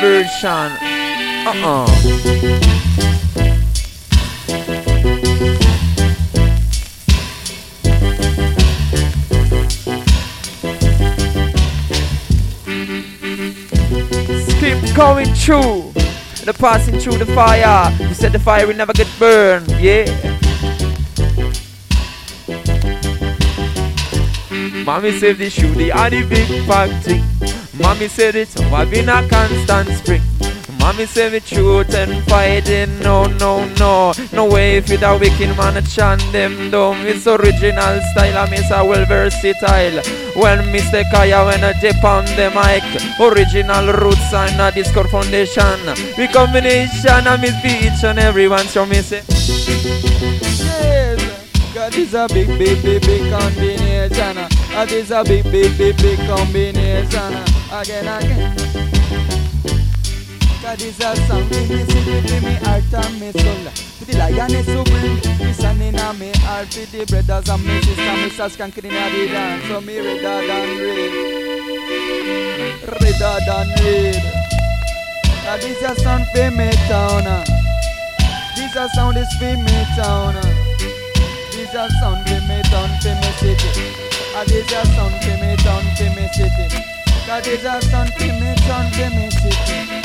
[0.02, 0.72] Version.
[1.46, 1.88] Uh-uh.
[14.48, 15.92] Skip going through.
[16.44, 17.92] The passing through the fire.
[18.00, 19.70] You said the fire will never get burned.
[19.80, 20.06] Yeah.
[24.84, 27.33] Mommy saved the shoe, the the big factory.
[27.80, 30.22] Mommy said it's I've been a constant spring.
[30.78, 34.14] Mommy say me truth and fighting, no, no, no.
[34.32, 36.98] No way if it a wicked man a chant them down.
[37.08, 40.04] It's original style, I miss a well versatile.
[40.36, 41.10] When Mr.
[41.10, 42.84] Kaya when I dip on the mic,
[43.20, 45.80] original roots and a discord foundation.
[46.18, 49.24] We combination, I miss each and everyone, so me say.
[51.74, 54.38] God is a big, big, big, big combination.
[54.92, 57.53] Is a big, big, big, big combination.
[57.74, 58.56] Again, again.
[60.62, 63.66] God is a song in me secret in me heart and me soul.
[63.98, 66.70] To the lioness who bring me son in me heart.
[66.70, 69.66] To the brothers and me sisters, me says skanking in a the dance.
[69.66, 71.14] So me redder than red,
[73.02, 74.22] redder than red.
[75.42, 77.26] God is a sound for me town.
[78.56, 80.36] This a sound is for me town.
[81.50, 83.90] This a sound for me town, for me city.
[84.38, 87.03] Ah, this a sound for me town, for me city.
[87.34, 90.03] Cause they just done finish, done finish it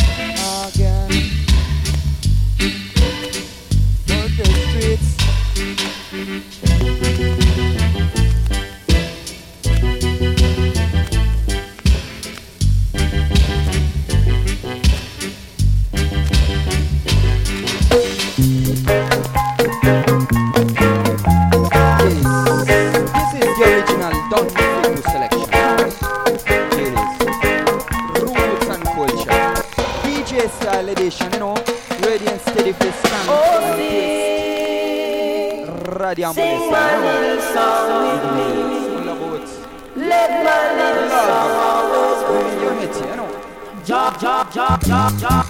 [36.35, 40.09] Sing my little song with me.
[40.09, 43.85] Let my little song always bring you.
[43.85, 45.48] Job, job, job, job, job.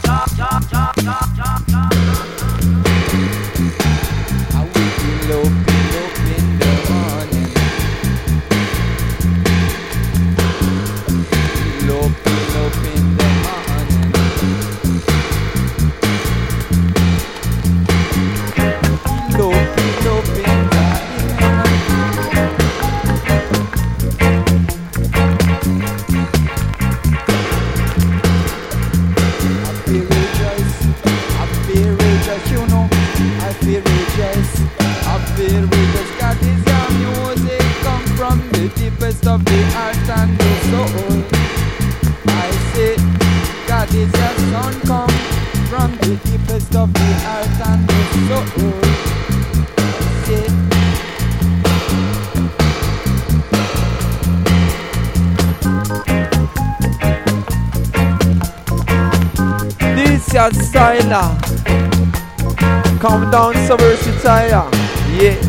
[63.01, 64.69] Come down so versatile.
[65.17, 65.41] Yeah.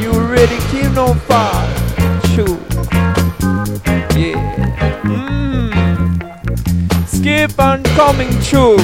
[0.00, 1.52] You ready, keep no far.
[2.32, 2.58] True.
[4.16, 4.40] Yeah.
[5.04, 5.68] Mm.
[7.06, 8.78] Skip on coming true.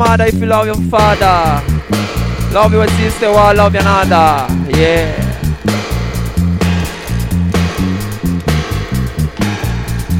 [0.00, 1.62] Mother, if you love your father,
[2.54, 4.48] love your sister, or love your another.
[4.70, 5.12] Yeah.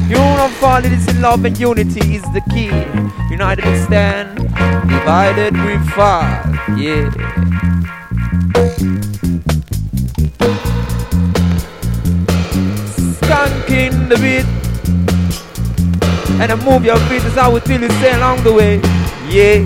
[0.07, 2.69] Unify it is in love and unity is the key.
[3.31, 4.35] United we stand,
[4.87, 6.29] divided we fall.
[6.77, 7.09] Yeah.
[13.17, 14.47] Skanking the beat.
[16.39, 18.90] And I move your feet as I would feel you say along the way.
[19.31, 19.63] Yeah.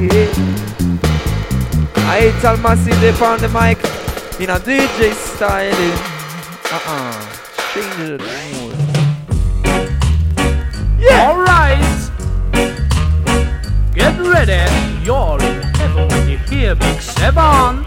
[2.07, 3.79] I tell city on the mic
[4.39, 5.73] in a DJ style.
[6.71, 7.11] Uh-uh.
[7.73, 8.17] Change the
[8.53, 8.75] mood.
[10.99, 11.25] Yeah.
[11.25, 11.95] All right.
[13.95, 14.61] Get ready.
[15.03, 17.85] You're in heaven when you hear Big Seven.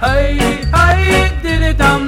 [0.00, 0.38] Hey,
[0.72, 2.05] hey, did it dum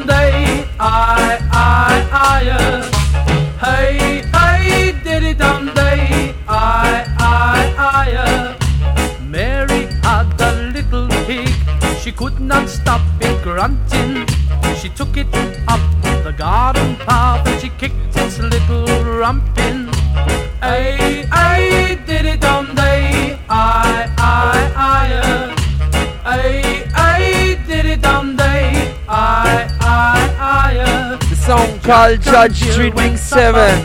[32.09, 33.85] I'll judge Street Wing 7.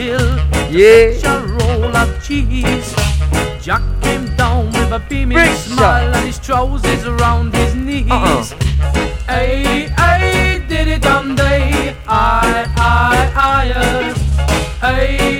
[0.72, 1.12] Yeah.
[3.60, 6.16] Jack came down with a beaming Big smile shot.
[6.16, 8.10] and his trousers around his knees.
[8.10, 8.46] Uh-uh.
[9.28, 11.98] Ay, ay, did it on day.
[12.08, 14.14] I, I, I,
[14.82, 15.33] ay.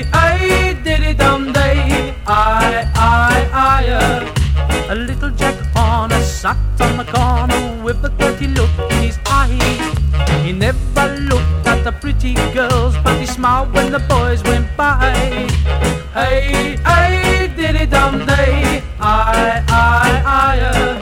[13.44, 15.12] Smiled when the boys went by.
[16.14, 20.12] Hey, hey, diddy dum day, I, I,
[20.46, 20.60] I.
[20.70, 20.96] uh.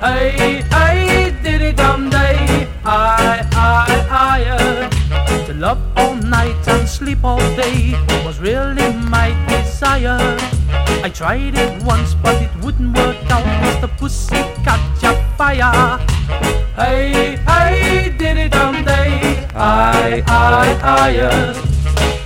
[0.00, 4.44] Hey, hey, diddy dum day, I, I, I.
[4.48, 5.44] uh.
[5.46, 7.92] To love all night and sleep all day
[8.24, 10.16] was really my desire.
[11.06, 13.44] I tried it once, but it wouldn't work out.
[13.62, 15.98] Cause the pussy catch a fire.
[16.76, 17.27] Hey,
[20.26, 21.52] I, I, I.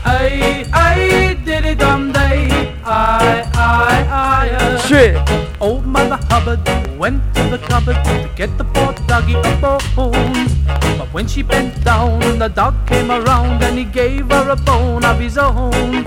[0.08, 4.76] Hey, hey, diddy dum day, I, I, I.
[4.86, 5.16] Shit.
[5.60, 6.60] Old Mother Hubbard
[6.98, 9.56] went to the cupboard to get the poor doggy a
[9.94, 10.48] bone.
[10.98, 15.04] But when she bent down, the dog came around and he gave her a bone
[15.04, 16.04] of his own.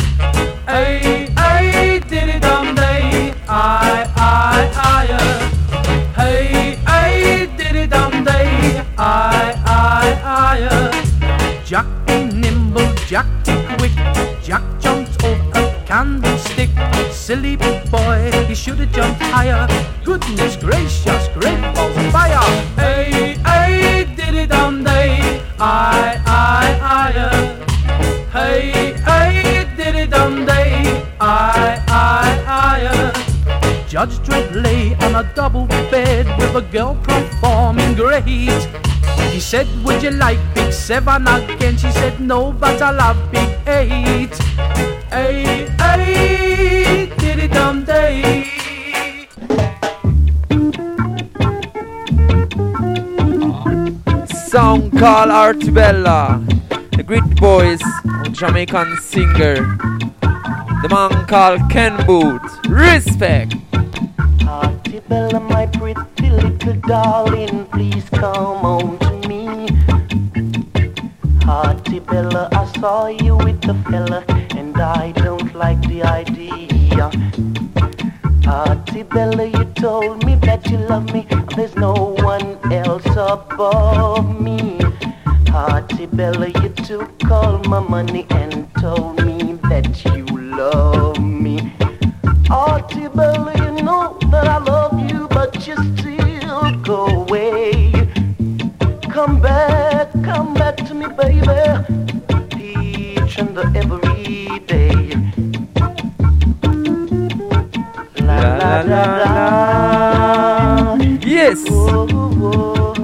[0.67, 1.33] Hey,
[17.35, 19.67] Silly boy, he should have jumped higher.
[20.05, 22.39] Goodness gracious, great balls of fire.
[22.77, 27.11] Hey, hey, diddy dum day, I, I, I.
[28.31, 33.85] Hey, hey, diddy dum day, I, I, I.
[33.85, 38.23] Judge Dread lay on a double bed with a girl performing great.
[39.33, 41.75] He said, Would you like Big Seven again?
[41.75, 44.33] She said, No, but I love Big Eight.
[45.11, 47.04] Hey, hey,
[55.05, 56.43] Called Artibella.
[56.97, 57.79] The great boys,
[58.31, 59.57] Jamaican singer.
[60.81, 62.41] The man called Ken Boothe.
[62.67, 63.53] Respect.
[64.47, 68.94] Artibella, my pretty little darling, please come home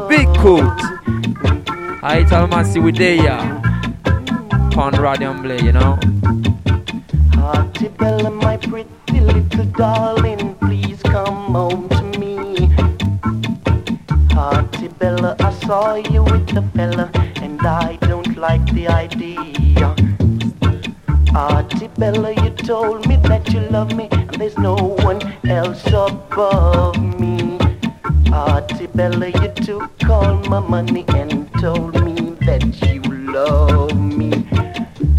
[0.08, 0.80] Big coat.
[2.04, 3.62] I tell Massey we there.
[4.72, 5.98] Pon Radium Blay, you know.
[7.38, 12.70] Artibella, my pretty little darling, please come home to me.
[14.36, 17.12] Artibella, I saw you with the fella,
[17.42, 19.96] and I don't like the idea.
[21.34, 27.41] Artibella, you told me that you love me, and there's no one else above me.
[28.32, 33.02] Artibella, you took all my money and told me that you
[33.32, 34.32] love me.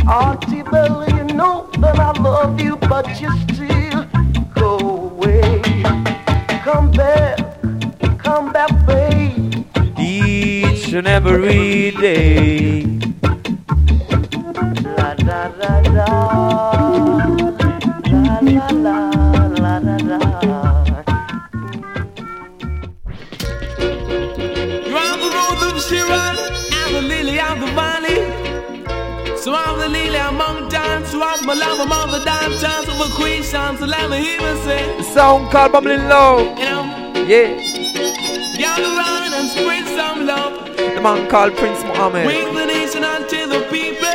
[0.07, 4.07] Artibella, you know that I love you, but you still
[4.55, 4.79] go
[5.11, 5.61] away.
[6.65, 7.39] Come back,
[8.19, 9.65] come back, babe.
[9.99, 12.99] Each and every day.
[14.97, 16.92] La la la la,
[27.53, 28.21] of the valley.
[29.37, 32.99] So I'm the lily among dance, so I'm my love among the dance, dance of
[33.01, 34.97] a queen, chance to let me me say.
[34.99, 36.55] The song called Bubbling Low.
[36.57, 37.49] You know, Yeah.
[38.57, 40.53] gather round and spread some love.
[40.77, 42.25] The man called Prince Mohammed.
[42.27, 44.09] Bring the nation unto the people.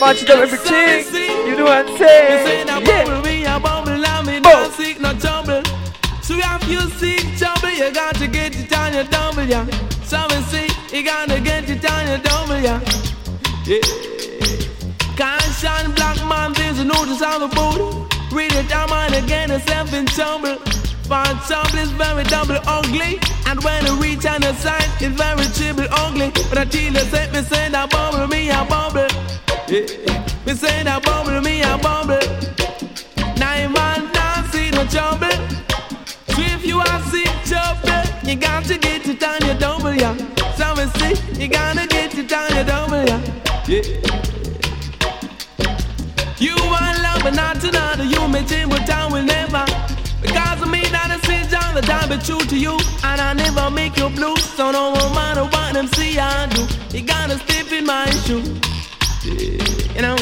[0.00, 1.46] It up everything.
[1.48, 2.46] You know what I'm You saying?
[2.46, 3.04] say that Yeah.
[3.04, 4.52] bubble me a bubble and me Boom.
[4.54, 4.62] Oh.
[4.62, 5.62] not seek no trouble.
[6.22, 9.66] So if you seek trouble, you got to get it on your double, yeah.
[10.04, 12.80] So we see, you gotta get it on your double, yeah.
[13.66, 13.80] Yeah.
[15.16, 18.12] Conscious black man, a notice on the board.
[18.32, 20.56] Read it down and again, yourself in trouble.
[21.08, 23.18] For trouble is very double ugly.
[23.46, 26.30] And when you reach on the side, it's very triple ugly.
[26.48, 29.08] But until you say, me say that bubble, me a bubble.
[29.68, 30.44] Yeah.
[30.46, 32.20] Me say that bubble, me a bubble.
[33.38, 35.36] Nine man not see no trouble.
[36.28, 40.37] So if you are sick trouble, you got to get it on your double, yeah.
[40.58, 43.20] So we see, you gotta get it on your double, yeah.
[43.68, 43.82] Yeah.
[46.38, 48.02] You want love, but not another.
[48.02, 49.64] You may change, but time will never.
[50.20, 53.34] Because of me, that is it, John, the time be true to you, and I
[53.34, 54.36] never make you blue.
[54.36, 58.42] So no matter what them see I do, you gotta step in my shoe.
[59.94, 60.16] You know.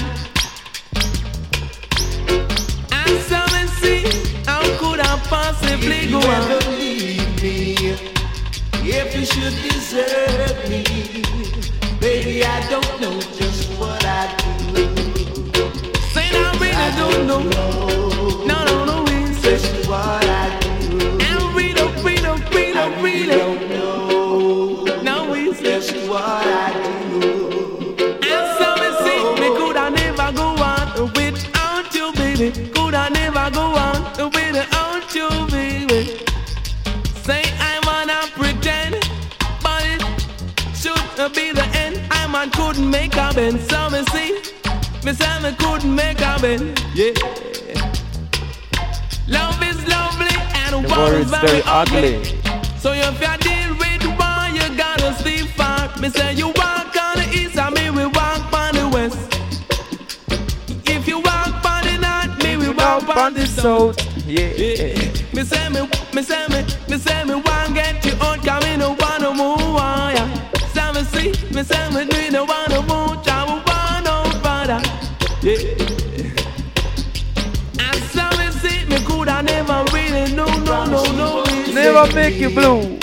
[2.93, 4.05] And so me see,
[4.45, 6.86] how could I possibly go on?
[8.93, 10.83] Ever leave me, if you should desert me,
[12.01, 14.37] baby, I don't know just what I'd
[14.75, 14.87] do.
[16.13, 17.43] Say I really don't know.
[18.47, 20.66] No, no, no, it's just what I do.
[43.37, 44.33] Couldn't make a bend, so me see,
[45.05, 46.83] me say me couldn't make bend.
[46.95, 47.13] Yeah.
[49.29, 52.17] Love is lovely and The war is very ugly.
[52.17, 52.79] ugly.
[52.79, 55.91] So if you deal with war, you gotta stay far.
[56.01, 59.19] Me say you walk on the east, and me we walk on the west.
[60.89, 63.97] If you walk on the north, me we walk on the south.
[64.27, 64.95] Yeah.
[65.35, 68.77] Me say me, me say me, me say me want get you out, 'cause me
[68.77, 70.15] no wanna move on.
[70.15, 70.29] Yeah.
[70.75, 72.45] Say me see, me say me do no
[81.97, 82.99] Never make you blue.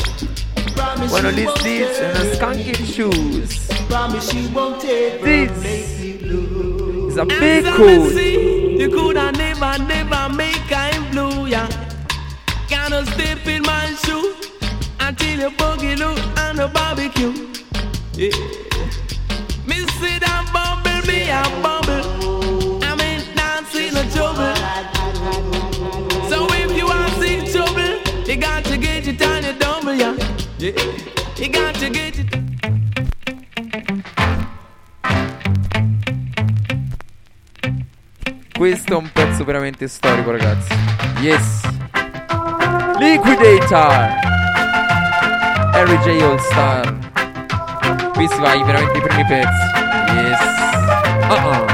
[1.10, 3.68] One of these days in a skunky shoes.
[3.90, 7.08] Promise you won't ever This make me blue.
[7.08, 8.10] is a big And so me cool.
[8.12, 11.68] see, You coulda never, never make I blue, yeah.
[12.70, 14.36] Gotta step in my shoe
[15.00, 17.34] until you boogie look on the barbecue.
[18.14, 18.30] Yeah.
[19.66, 22.84] Me see that bubble, me a bubble.
[22.84, 25.53] I mean, not see no trouble.
[30.64, 30.72] Yeah.
[31.36, 32.32] You got to get it.
[38.58, 40.74] Questo è un pezzo veramente storico, ragazzi.
[41.20, 41.68] Yes.
[42.98, 44.22] Liquidator.
[45.74, 46.22] Harry J.
[46.22, 46.98] All Star.
[48.14, 49.72] Qui si va ai veramente i primi pezzi.
[50.16, 50.40] Yes.
[51.30, 51.73] Uh-uh.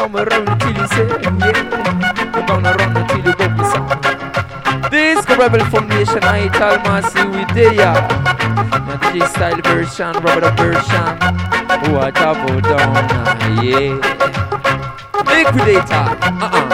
[0.00, 2.32] Down around until you say, yeah.
[2.32, 4.90] We're gonna run until you go sound.
[4.90, 7.76] This the rebel formation, I tell Massey we there.
[7.76, 11.06] Now DJ style version, rubber version.
[11.84, 14.00] Who I double down, ah, yeah.
[15.28, 16.04] Liquidator,
[16.44, 16.69] uh-uh.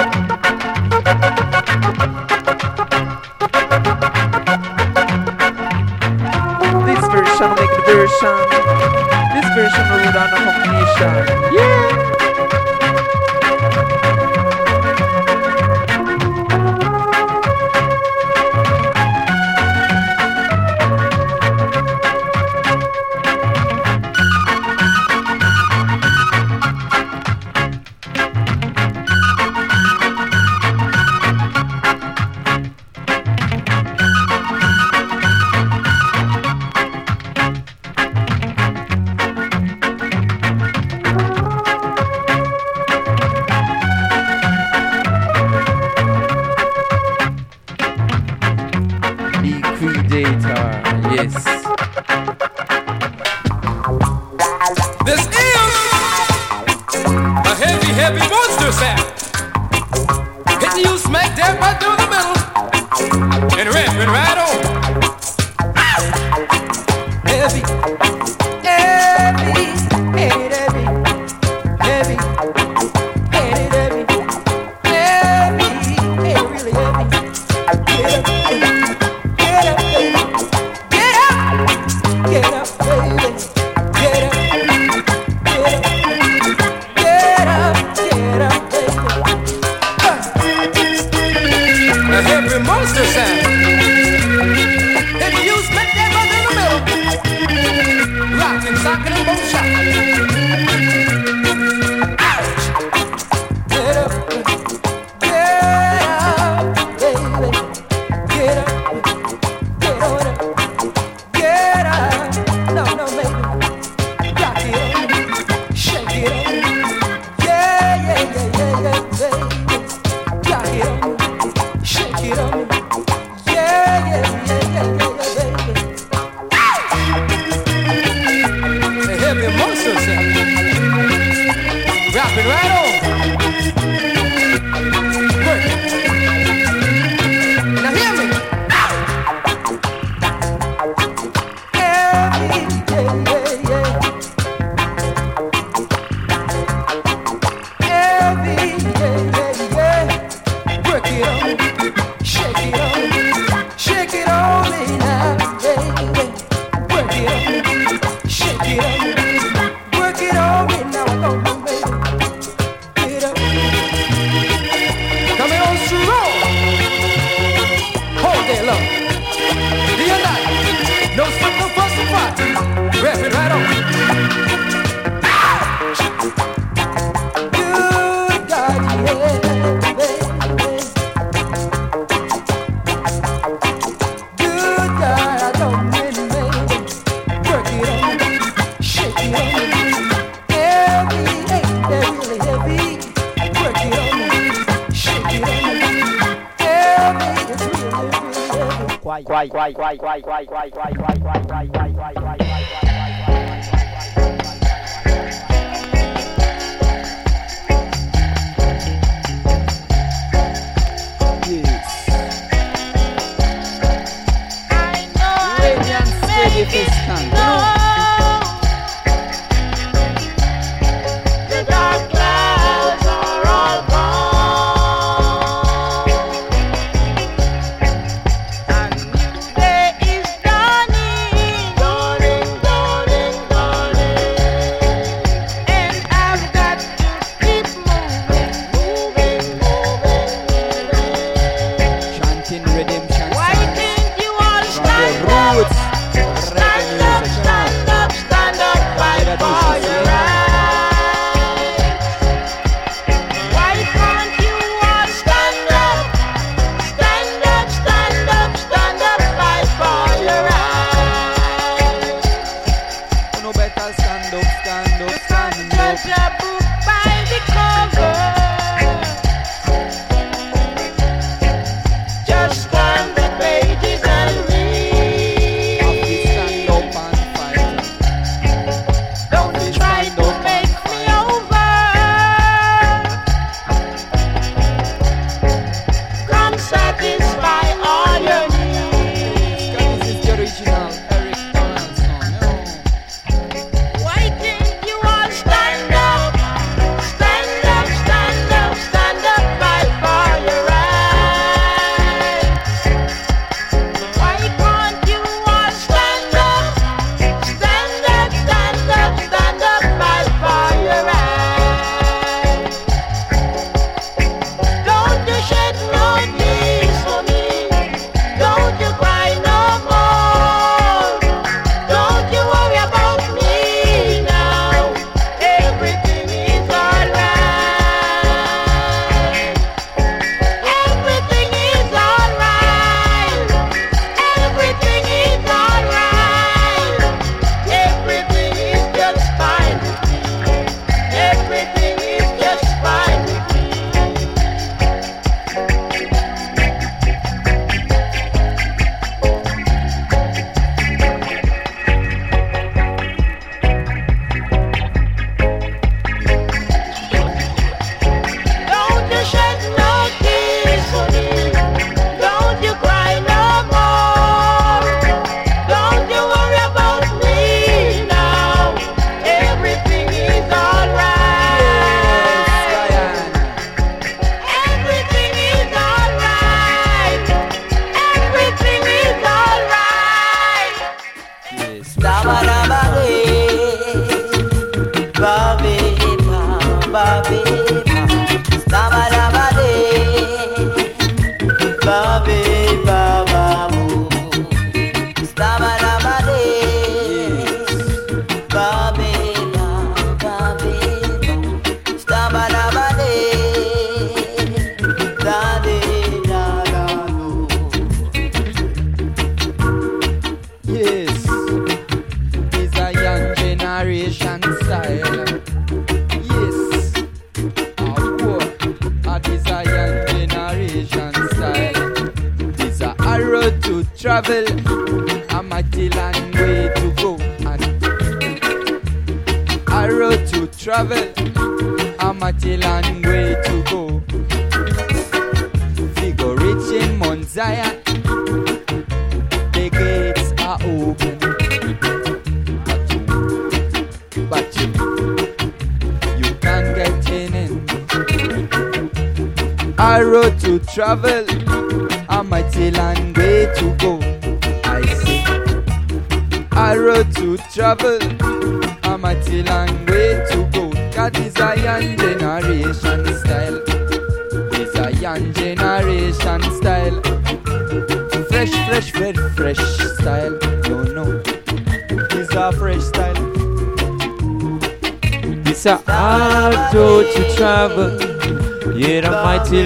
[200.45, 200.76] 乖乖。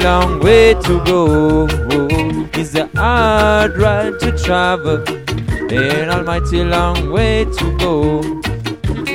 [0.00, 1.66] Long way to go.
[2.54, 5.04] It's a hard ride to travel.
[5.70, 8.40] Yet a mighty long way to go.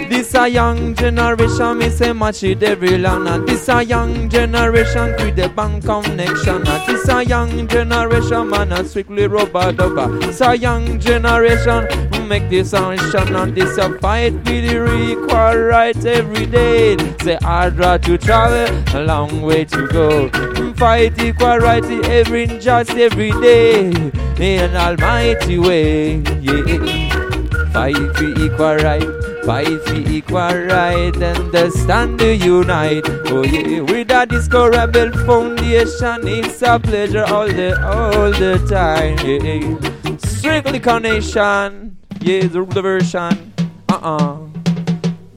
[0.07, 3.27] This a young generation, me say match it every land.
[3.27, 6.67] And this a young generation with the bank connection.
[6.67, 10.21] And this a young generation, man, a strictly rubber dubber.
[10.21, 11.87] This a young generation,
[12.27, 13.35] make this shine.
[13.35, 16.97] And this a fight with the equal right every day.
[17.21, 20.54] Say hard road to travel, a long way to go.
[20.77, 23.89] Fight equal right every just every day.
[24.37, 27.71] In an almighty way, yeah.
[27.71, 29.07] Fight for equal right.
[29.45, 33.07] Fight for equal right and the stand to unite.
[33.27, 39.17] Oh yeah, with a disco rebel foundation, it's a pleasure all the all the time.
[39.23, 41.95] Yeah, strictly carnation.
[42.19, 43.53] Yeah, the, the version.
[43.87, 44.37] Uh uh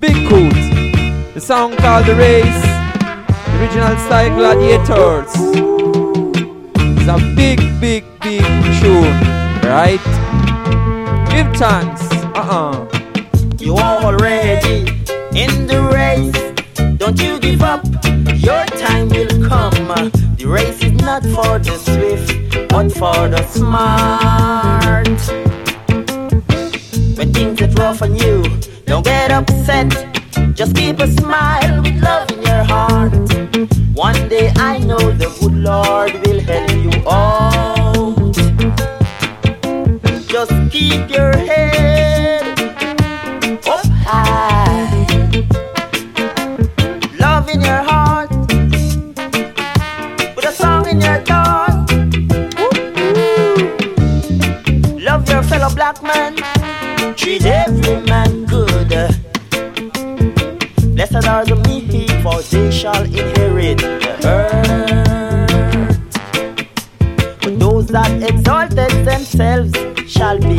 [0.00, 0.54] Big Coot.
[1.34, 2.67] The song called The Race.
[3.58, 5.32] Original style Gladiators.
[6.96, 8.44] It's a big, big, big
[8.80, 9.18] tune,
[9.66, 9.98] right?
[11.28, 12.02] Give thanks.
[12.38, 12.86] Uh uh
[13.58, 14.86] You already
[15.34, 16.38] in the race.
[16.98, 17.84] Don't you give up.
[18.36, 19.74] Your time will come.
[20.36, 25.18] The race is not for the swift, but for the smart.
[27.18, 28.44] When things get rough on you,
[28.86, 29.90] don't get upset.
[30.54, 33.37] Just keep a smile with love in your heart.
[34.08, 38.32] One day I know the good Lord will help you out.
[40.32, 41.36] Just keep your
[62.92, 64.68] shall inherit the earth.
[67.42, 69.72] But those that exalted themselves
[70.06, 70.58] shall be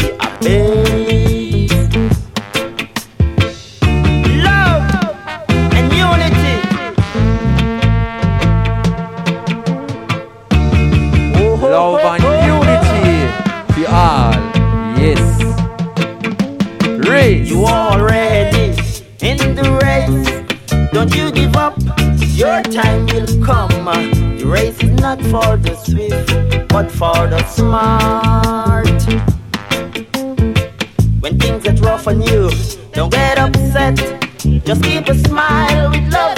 [27.00, 28.86] for the smart.
[31.22, 32.52] When things get rough on you,
[32.92, 33.96] don't get upset.
[34.66, 36.29] Just keep a smile with love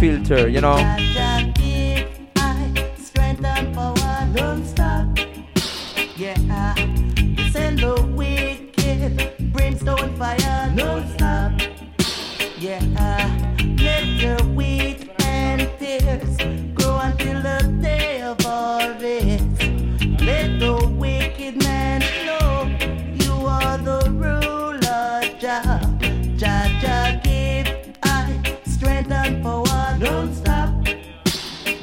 [0.00, 1.49] by Upfilter, you know.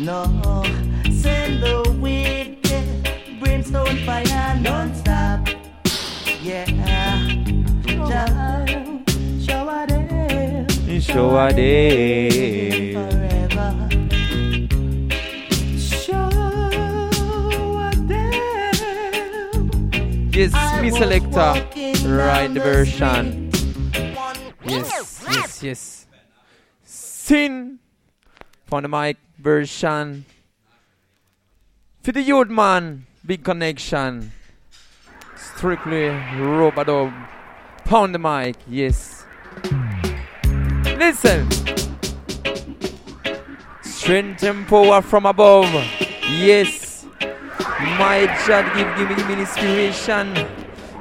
[0.07, 0.23] No,
[1.11, 5.49] send the wicked brimstone fire non-stop.
[6.41, 6.63] Yeah,
[7.83, 8.47] Jah,
[9.43, 12.93] shower them Show a day.
[12.93, 13.89] forever.
[20.31, 21.51] Yes, me selector.
[22.07, 23.51] Right version.
[24.63, 26.07] Yes, yes, yes.
[26.85, 27.79] Sin.
[28.71, 30.25] On the mic version.
[32.03, 33.05] The youth man.
[33.25, 34.31] Big connection.
[35.35, 36.07] Strictly
[36.39, 37.11] Robadub.
[37.83, 38.55] Pound the mic.
[38.67, 39.25] Yes.
[40.97, 41.49] Listen.
[43.81, 45.69] Strength and power from above.
[46.29, 47.05] Yes.
[47.99, 50.33] My God, give, give me, give me inspiration.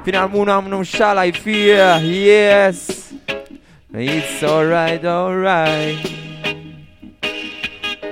[0.03, 1.99] Final moon, I'm no shall I fear.
[2.03, 3.13] Yes.
[3.93, 6.26] It's alright, alright.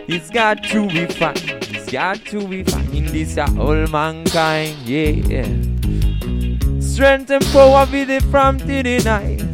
[0.08, 1.34] It's got to be fine.
[1.36, 4.78] It's got to be fine in this whole mankind.
[4.86, 5.46] Yeah.
[6.80, 9.45] Strength and power be the from to the night.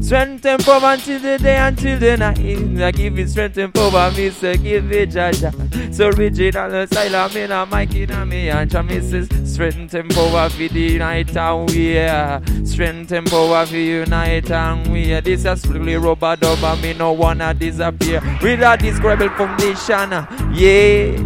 [0.00, 2.38] Strength and power until the day, until the night.
[2.82, 5.52] I give it strength and power, me say give it jaja.
[5.94, 9.46] So original asylum in a mic in a me and Mrs.
[9.46, 12.40] Strength and power for the night and we are.
[12.64, 15.20] Strength and power for unite and we are.
[15.20, 18.20] This is strictly rubber dub and me no wanna disappear.
[18.42, 20.10] With a describable foundation.
[20.54, 21.18] Yeah.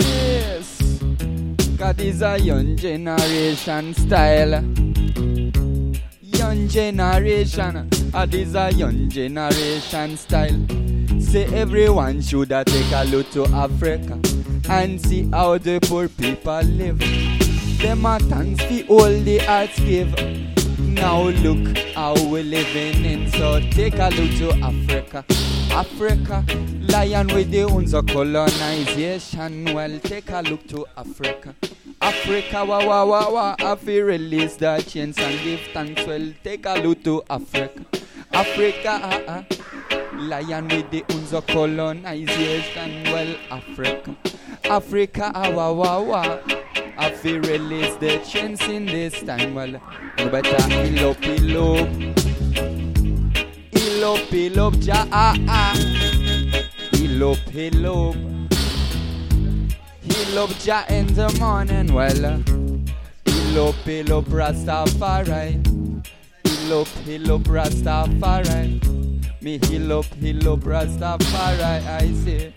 [0.00, 1.00] Yes.
[1.76, 4.64] God is a young generation style.
[6.32, 10.66] Young generation, uh, this a young generation style.
[11.20, 14.18] Say everyone should take a look to Africa
[14.68, 16.98] and see how the poor people live.
[17.78, 20.12] Them a thanks for all the arts give.
[20.78, 25.24] Now look how we living in, so take a look to Africa.
[25.74, 26.44] Africa,
[26.80, 29.72] lion with the of colonization.
[29.72, 31.54] Well, take a look to Africa.
[32.02, 36.06] Africa, wah wah wah wah, I feel release the chains and give thanks.
[36.06, 37.86] Well, take a look to Africa.
[38.34, 39.44] Africa, ah, ah.
[40.16, 41.04] lion with the
[41.34, 43.04] of colonization.
[43.04, 44.14] Well, Africa.
[44.64, 46.38] Africa, ah, wah wah wah.
[46.98, 49.54] I feel release the chains in this time.
[49.54, 49.80] Well,
[50.18, 51.22] you better heal up,
[54.02, 55.72] heal up, ja ah ah.
[57.22, 57.38] Up.
[60.02, 61.92] Heal up, ja in the morning.
[61.94, 62.42] Well,
[63.24, 65.60] heal up, Rastafari.
[66.44, 68.80] Heal up, Rastafari.
[69.40, 70.06] Me heal up,
[70.64, 71.62] Rastafari.
[71.86, 72.52] I say.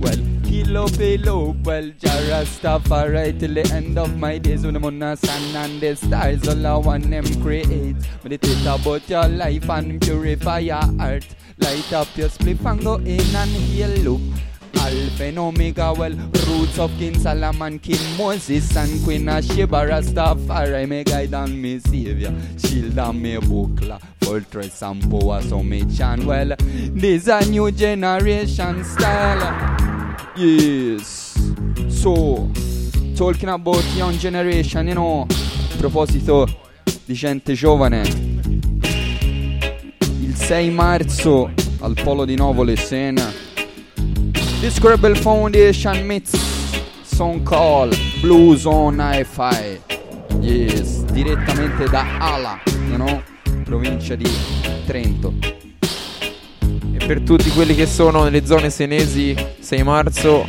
[0.00, 0.29] Well,
[0.64, 5.56] heal up, well, Jah Rastafari till the end of my days when I'm on sun
[5.56, 7.96] and the stars, all I want them create.
[8.22, 11.26] Meditate about your life and purify your heart.
[11.58, 14.20] Light up your spliff and go in and heal up.
[14.76, 20.88] Alpha and Omega, well, roots of King Solomon, King Moses, and Queen of Sheba, Rastafari,
[20.88, 26.24] me guide and me savior, shield and me buckler, fortress and power, so me chant,
[26.24, 29.99] well, this a new generation style.
[30.40, 31.36] Yes.
[31.88, 32.48] So,
[33.14, 36.48] talking about young generation, you know, a proposito
[37.04, 38.00] di gente giovane,
[40.18, 41.50] il 6 marzo
[41.80, 43.30] al Polo di Novole Sena,
[44.60, 46.34] Discoverable Foundation meets
[47.02, 47.90] Song Call
[48.22, 49.78] Blues on Hi-Fi.
[50.40, 52.58] Yes, direttamente da Ala,
[52.88, 53.22] you know,
[53.64, 54.26] provincia di
[54.86, 55.59] Trento.
[57.10, 60.48] Per tutti quelli che sono nelle zone senesi, 6 marzo,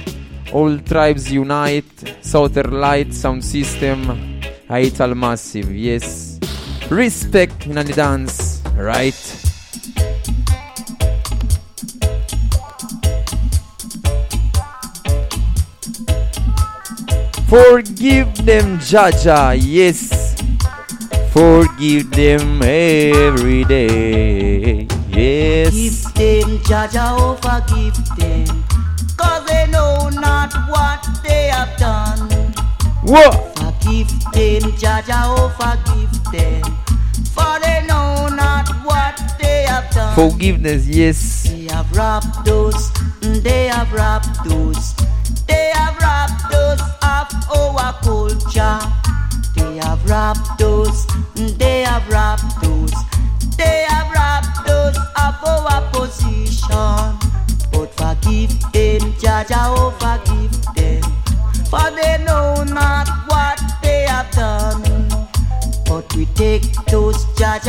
[0.51, 6.37] All Tribes Unite, Southern Light Sound System, Aital Massive, yes.
[6.89, 9.15] Respect in the dance, right?
[17.47, 20.35] Forgive them, Jaja, yes.
[21.31, 26.00] Forgive them every day, yes.
[26.15, 28.63] Them, Jaja, oh forgive them.
[29.17, 32.29] Cause they know not what they have done.
[33.03, 33.33] What?
[33.57, 36.63] Forgive them, Jaja, oh forgive them.
[37.33, 40.13] For they know not what they have done.
[40.15, 41.43] Forgiveness, yes.
[41.43, 44.93] They have robbed us, mm, they have robbed us.
[45.47, 48.79] They have robbed us of our culture.
[49.55, 51.05] They have robbed us,
[51.35, 52.93] mm, they have robbed us.
[53.61, 57.17] They have robbed us of our position.
[57.71, 59.13] But forgive them,
[59.53, 61.03] oh forgive them.
[61.69, 64.81] For they know not what they have done.
[65.85, 66.09] But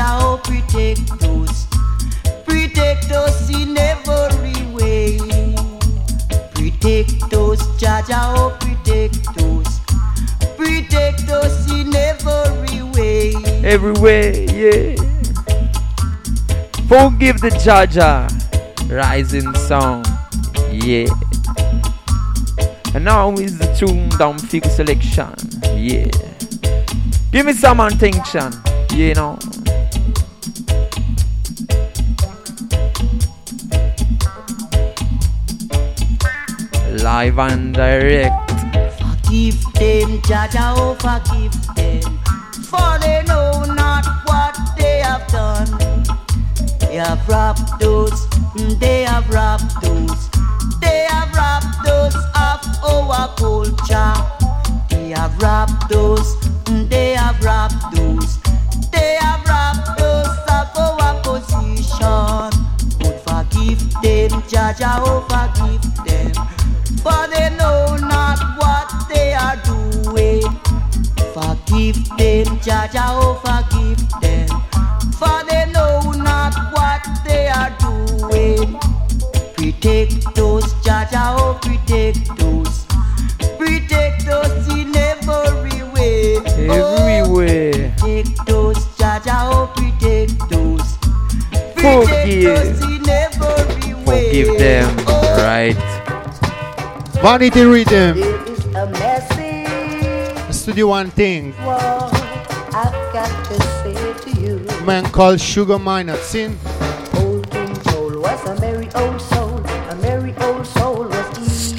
[0.01, 0.41] oh
[2.47, 3.51] protect us.
[3.51, 5.19] In every way.
[8.39, 8.57] Oh,
[10.57, 11.71] protect us.
[11.71, 13.35] In every way.
[13.65, 15.12] Everywhere, yeah.
[16.89, 18.29] Forgive the Jaja.
[18.91, 20.05] Rising song,
[20.71, 21.07] yeah.
[22.95, 25.33] And now is the tune down fig selection,
[25.75, 26.11] yeah.
[27.31, 28.53] Give me some attention,
[28.93, 29.39] you know.
[37.03, 38.51] Live and direct.
[39.01, 42.19] Forgive them, Jaja, oh, forgive them.
[42.65, 45.82] For they know not what they have done.
[46.93, 50.29] They have robbed us, mm, they have robbed us.
[50.79, 52.15] They have robbed us
[52.85, 54.13] of our culture.
[54.91, 56.37] They have robbed us,
[56.67, 58.39] mm, they have robbed us.
[58.91, 62.51] They have robbed us of our position.
[63.01, 66.35] But forgive them, Jaja, oh, forgive them.
[66.99, 70.43] For they know not what they are doing.
[71.33, 74.49] Forgive them, Jaja, oh, forgive them.
[75.19, 75.82] For they know
[79.83, 82.87] Protect us, Jaja, oh, protect us.
[83.59, 86.37] Protect us in every way.
[86.71, 87.93] Everywhere.
[87.99, 90.97] Oh, protect us, Jaja, oh, protect us.
[91.75, 92.81] Forgive.
[92.85, 94.29] in every way.
[94.29, 95.43] Forgive them, oh.
[95.43, 95.75] right?
[97.21, 98.19] Vanity Rhythm.
[98.19, 101.55] It's a message Studio One Thing.
[101.55, 101.83] what
[102.73, 104.87] I've got to say to you.
[104.87, 106.19] Man called Sugar Minott.
[106.19, 106.57] Sin.
[107.17, 109.21] Old King Cole was a merry old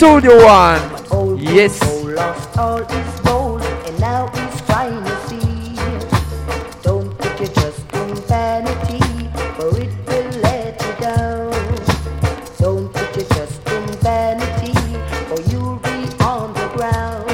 [0.03, 0.81] Studio One.
[1.11, 1.79] Old Yes.
[2.03, 5.79] Lost all his gold, and now he's trying to see.
[6.81, 8.99] Don't put your trust in vanity,
[9.55, 11.51] for it will let you down.
[12.59, 14.75] Don't put your trust in vanity,
[15.31, 17.31] or you'll be on the ground.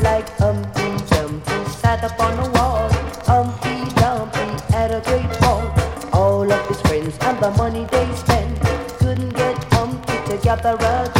[0.00, 2.88] Like Humpty Dumpty sat upon a wall.
[3.26, 5.66] Humpty Dumpty had a great fall.
[6.12, 8.60] All of his friends and the money they spent
[9.00, 11.15] couldn't get Humpty together again.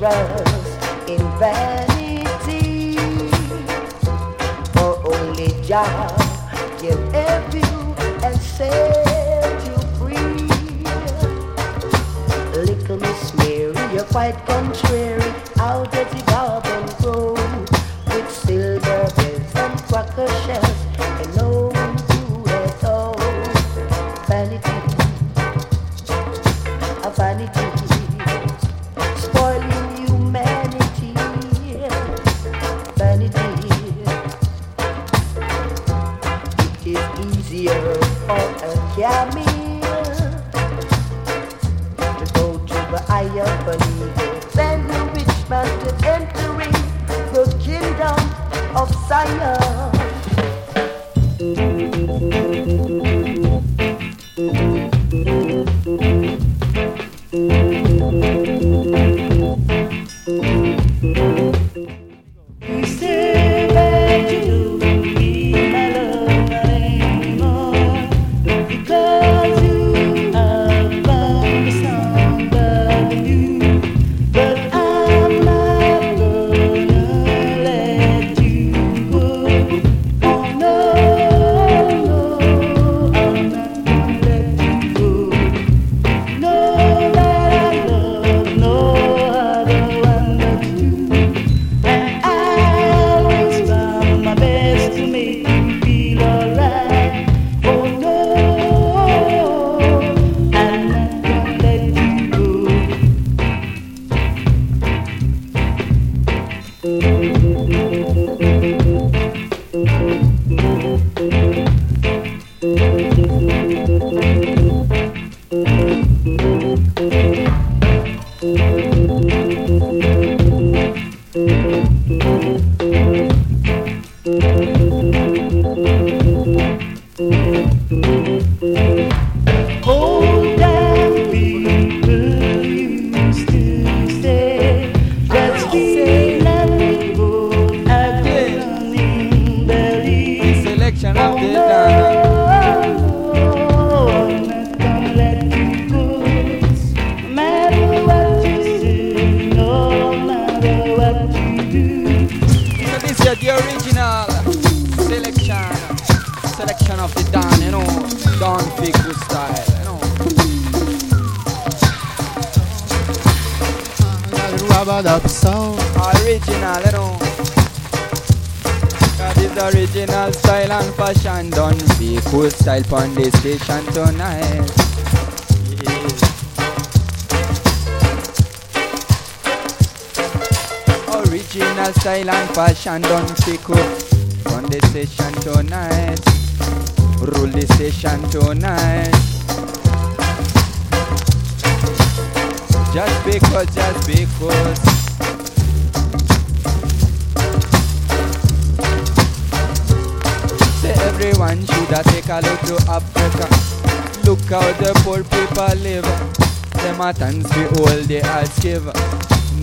[0.00, 2.96] Trust in vanity,
[4.72, 6.16] for only Jah
[6.80, 7.94] can help you
[8.24, 10.48] and set you free.
[12.56, 15.19] Little Miss Mary, you're quite contrary.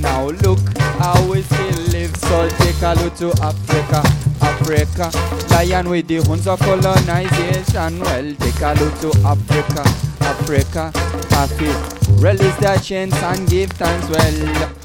[0.02, 0.60] Now look
[1.00, 2.16] how we still live.
[2.18, 4.02] So take a look to Africa.
[4.42, 5.12] Africa,
[5.52, 8.00] lion with the horns of colonization.
[8.00, 9.84] Well, take a look to Africa.
[10.22, 10.92] Africa,
[11.30, 11.72] happy.
[12.22, 14.10] Release their chains and give thanks.
[14.10, 14.78] Well,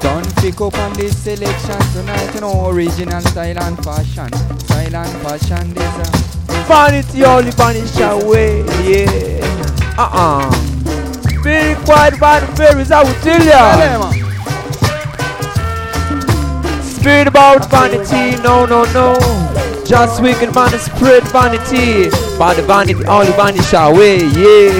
[0.00, 2.34] don't pick up on this selection tonight.
[2.34, 4.32] You know, original style and fashion.
[4.60, 9.40] Style and fashion, this uh, Vanity only vanish away, yeah.
[9.98, 10.50] Uh-uh.
[11.42, 14.19] Be quiet about the fairies, I will tell ya.
[17.00, 19.16] Spirit about vanity, no, no, no.
[19.86, 22.10] Just wicked man spread vanity.
[22.38, 24.70] But the vanity only vanish away, yeah.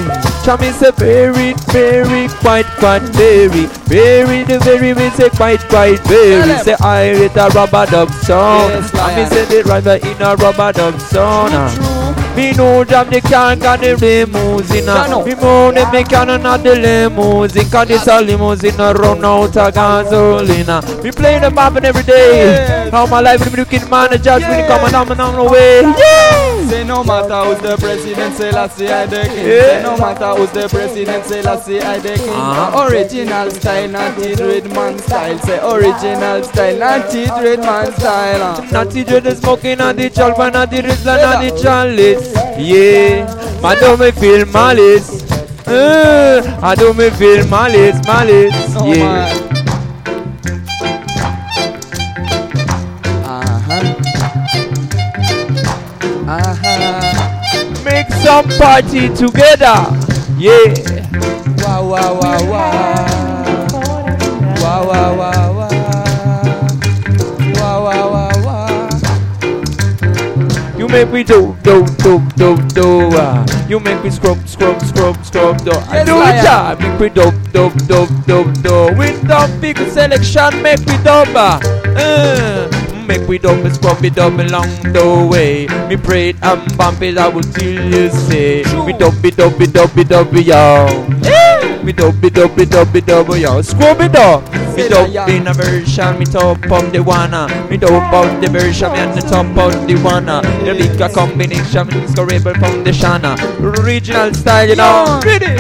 [0.45, 6.59] Chami a very, very, quite, quite, very, very, the very, me say quite, quite, very.
[6.59, 8.69] Say I read a rubber dub song.
[8.69, 12.00] Yes, me say the driver in a rubber dub song.
[12.41, 14.87] Me know jam the car got the limousine.
[15.27, 17.69] Me know the me cannon not the limousine.
[17.69, 20.81] Cause this a limousine a run out of gasolina.
[21.05, 22.89] Me play the poppin' every day.
[22.91, 25.83] How my life with the kid man just when come and I'm on the way.
[25.83, 26.51] Yeah.
[26.71, 29.47] Say no matter who's the president, say let's see I the king.
[29.47, 29.61] Yeah.
[29.61, 32.31] Say no matter who's the president, say let's see I the king.
[32.31, 32.87] Uh-huh.
[32.89, 35.39] Original style, not the red man style.
[35.41, 38.43] Say original style, not the red man style.
[38.43, 38.71] uh.
[38.71, 42.30] Not the smoking, not the chalpa, not the rizla, not the chalice.
[42.59, 43.27] Yeah,
[43.65, 45.23] I do me feel malice.
[45.67, 48.55] Uh, I do me feel malice, malice.
[48.77, 49.51] Oh, yeah.
[56.33, 57.85] Uh-huh.
[57.85, 59.77] Make some party together.
[60.39, 60.75] Yeah.
[61.59, 62.15] Wow, wow.
[62.21, 62.43] Wow,
[64.61, 65.17] wow, wow, wow.
[65.17, 65.40] Wow,
[70.91, 73.09] make me do, do, do, do, do.
[73.17, 73.47] Uh.
[73.69, 75.65] You make me scrub, scrub, scrub, scrub.
[75.65, 75.73] Do.
[75.89, 76.77] I do it, yeah.
[76.79, 78.99] Make me dub, dub, dub, dub, dub.
[78.99, 81.29] With the big selection, make me dub.
[81.35, 81.61] Uh.
[81.97, 83.07] Uh.
[83.07, 85.67] Make we dub, scrub it up along the way.
[85.89, 88.63] Me pray it and bump it, I will till you say.
[88.87, 91.60] Me dub it, dub it, dub it, dub it, yo.
[91.83, 93.59] Me dub it, dub it, dub it, dub yo.
[93.59, 94.53] Up.
[94.53, 97.69] Me Say dub in a version, me top of the uh.
[97.71, 100.41] Me dub out the version, me at the top of the uh.
[100.65, 103.25] The bigger combination, me discoverable foundation.
[103.25, 103.37] uh.
[103.61, 105.21] Original style, you know.
[105.25, 105.57] Ready?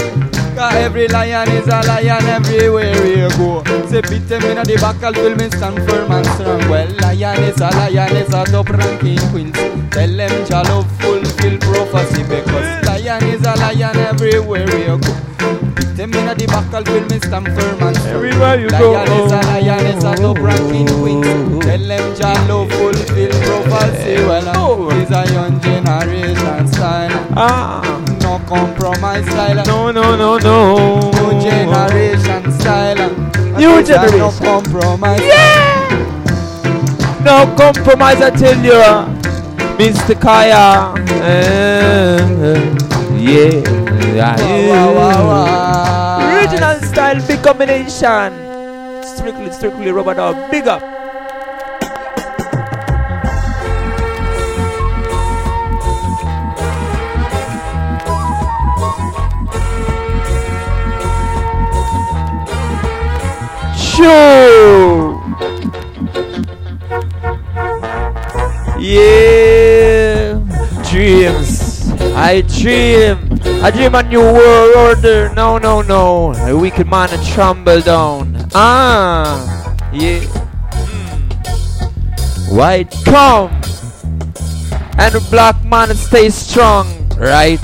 [0.54, 3.64] Cause every lion is a lion everywhere you go.
[3.88, 6.60] Say beat them in the backal will me stand firm and strong.
[6.68, 9.56] Well, lion is a lion is a top ranking queens.
[9.90, 15.30] Tell them Jalo fulfill prophecy because lion is a lion everywhere you go.
[15.96, 18.14] Them in the backal will me stand firm and strong.
[18.14, 19.24] Everywhere you lion go.
[19.26, 21.64] is a lion is a top ranking queens.
[21.64, 24.14] Tell them Jalo fulfill prophecy.
[24.24, 27.10] Well, uh, it's a young generation style.
[27.36, 27.82] Ah.
[28.22, 29.64] No compromise style.
[29.66, 31.10] No, no, no, no.
[31.10, 33.10] New generation style.
[33.58, 34.44] New I said, No generation.
[34.46, 35.20] compromise.
[37.24, 38.80] No compromise, I tell you.
[39.76, 40.14] Mr.
[40.20, 40.94] Kaya.
[41.20, 42.20] Uh,
[43.18, 43.89] yeah.
[44.00, 44.36] Yeah.
[46.42, 48.32] Original style, big combination.
[49.02, 50.50] Strictly, strictly rubber dog.
[50.50, 50.82] Big up.
[63.76, 65.20] Sure.
[68.78, 70.40] Yeah,
[70.90, 71.59] dreams.
[72.14, 73.18] I dream.
[73.62, 75.32] I dream a new world order.
[75.34, 76.32] No, no, no.
[76.34, 78.48] A wicked man a tremble down.
[78.54, 80.20] Ah, yeah.
[80.72, 82.56] Mm.
[82.56, 83.50] White come
[84.98, 87.60] and the black man stay strong, right?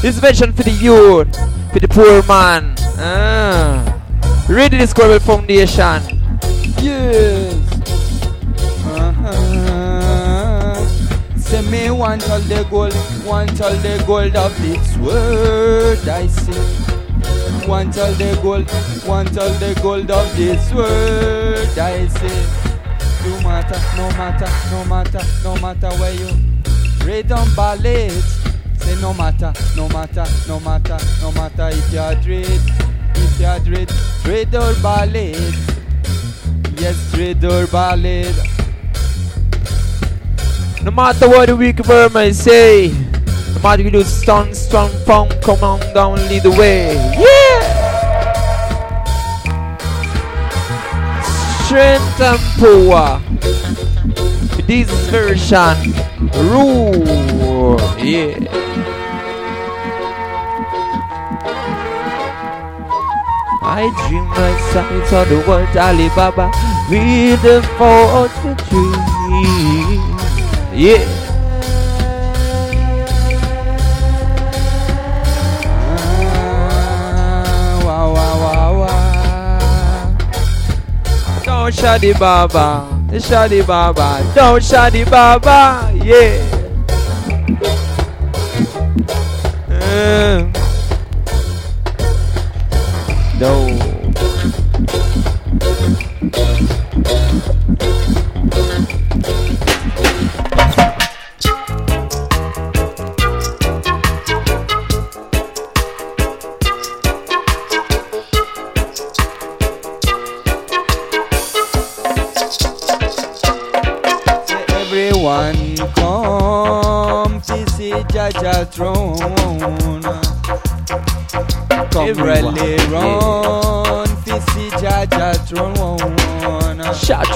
[0.00, 1.28] This vision for the youth,
[1.72, 2.74] for the poor man.
[2.96, 4.00] Ah,
[4.48, 6.02] ready this global foundation.
[6.80, 7.57] Yes.
[11.98, 12.94] Want all the gold,
[13.26, 17.66] want all the gold of this world I see.
[17.66, 18.70] want all the gold,
[19.04, 21.78] want all the gold of this world.
[21.78, 22.68] I say,
[23.28, 26.28] no matter, no matter, no matter, no matter where you
[27.04, 28.38] rhythm ballads.
[28.78, 32.62] Say no matter, no matter, no matter, no matter if you're dread,
[33.16, 33.92] if you're dread,
[34.22, 35.54] dread or ballad.
[36.78, 38.36] Yes, dread or ballad.
[40.82, 42.88] No matter what the bird may say,
[43.54, 46.94] no matter you do strong, strong funk, come on down, lead the way.
[47.18, 47.58] Yeah!
[51.64, 53.20] Strength and power.
[54.66, 55.92] This version,
[56.48, 57.78] rule.
[57.98, 58.68] Yeah.
[63.70, 66.50] I dream myself on the world Alibaba
[66.88, 68.58] with the fortune.
[70.78, 71.02] Yeah.
[77.82, 80.16] Wow, wow, wow, wow.
[81.42, 86.38] Don't Shadi Baba, Shadi Baba, don't Shadi Baba, yeah.
[89.66, 90.52] Um,
[93.40, 93.87] no.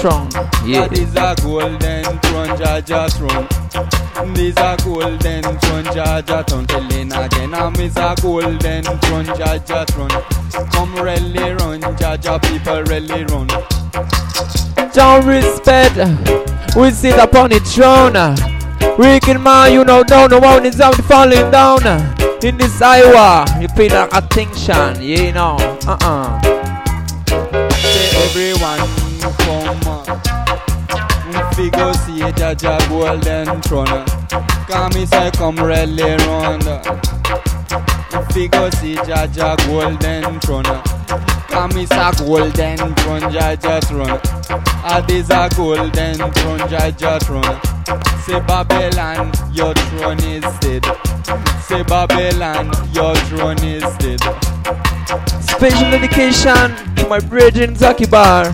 [0.03, 0.87] Shatron, yeah.
[0.87, 4.33] That is a golden throne, Jaja throne.
[4.33, 6.67] This a golden throne, Jaja throne.
[6.67, 10.09] Telling again, I'm is a golden throne, Jaja throne.
[10.71, 13.47] Come rally run, Jaja people rally run.
[14.91, 15.95] Don't respect,
[16.75, 18.35] we sit upon the throne.
[18.97, 21.81] Wicked man, you know, down the one is out falling down.
[22.43, 25.55] In this Iowa, you pay like attention, you know.
[25.87, 26.41] Uh uh.
[27.71, 30.03] Say everyone come
[31.57, 34.05] We go see Jaja golden throne
[34.67, 36.63] Come me say come rally round.
[38.35, 40.63] We go see Jaja golden throne
[41.49, 44.19] Come me say golden throne Jaja throne
[44.85, 47.73] Ah this a golden throne Jaja throne
[48.23, 50.85] Say Babylon your throne is dead.
[51.61, 54.19] Say Babylon your throne is dead.
[55.43, 58.45] Special dedication to my brethren Zaki Bar.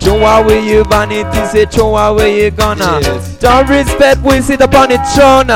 [0.00, 3.00] Chowa where you vanity say chowa where you gonna.
[3.38, 5.46] Don't respect we sit upon the throne.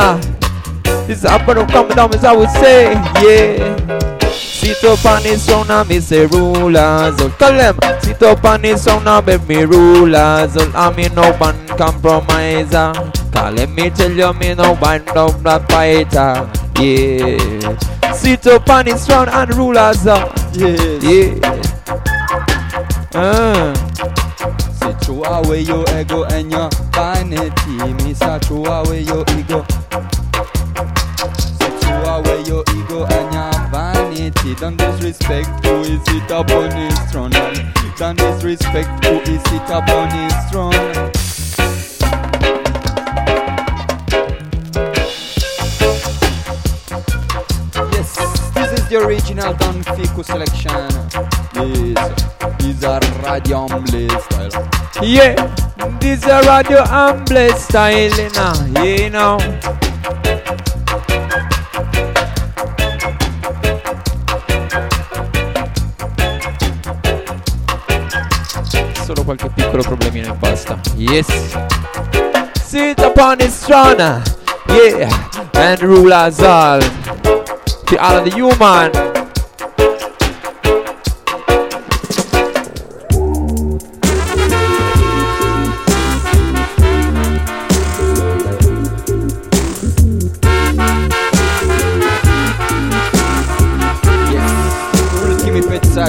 [1.07, 2.93] This is up and coming down as I would say,
[3.23, 3.77] yeah.
[4.31, 7.15] Sit up on the throne and me say rulers.
[7.21, 7.79] Oh, call them.
[8.01, 10.57] Sit up on the throne and make me rulers.
[10.57, 12.93] Oh, I mean no one compromiser.
[13.33, 16.49] Call them me tell you me no one no black fighter.
[16.81, 17.77] Yeah.
[18.13, 20.07] Sit up on the throne and rulers.
[20.07, 20.33] Uh.
[20.55, 21.03] Yes.
[21.05, 21.39] Yeah.
[23.21, 23.84] Uh.
[25.05, 27.93] Throw away your ego and your vanity.
[28.03, 29.63] Me say throw away your ego.
[31.37, 34.55] Say throw away your ego and your vanity.
[34.55, 37.31] Don't disrespect who is sit upon his throne.
[37.99, 40.73] Don't disrespect who is sit upon his throne.
[47.93, 48.17] Yes,
[48.55, 50.91] this is the original Don Fiku selection.
[51.55, 54.74] Yes, these are Radio Amble style.
[55.03, 55.35] Yeah,
[56.01, 59.39] this a radio humble style, you know, you know.
[69.05, 70.79] Solo qualche piccolo problemino e basta.
[70.97, 71.27] Yes.
[72.63, 74.23] Sit upon his throne,
[74.69, 75.11] yeah,
[75.55, 76.81] and rule us all.
[77.87, 79.14] The all of the human.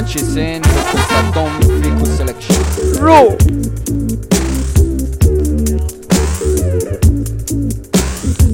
[0.06, 1.49] Pezzacci sempre questa Don
[1.82, 2.56] Fiku selection.
[2.99, 3.36] Roll.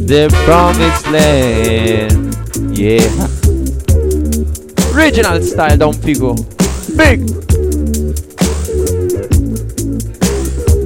[0.06, 2.36] The promised land.
[2.72, 3.04] Yeah.
[4.94, 6.36] Original style, don't figure.
[6.96, 7.28] Big.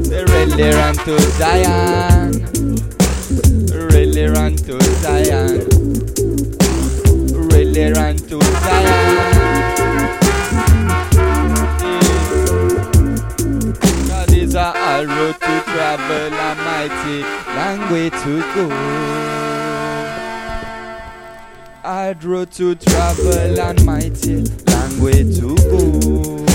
[0.10, 2.42] They really run to Zion.
[3.92, 5.66] Really run to Zion.
[7.50, 8.15] Really run
[16.88, 18.70] mighty long to go.
[21.82, 26.55] Hard road to travel and mighty long way to go.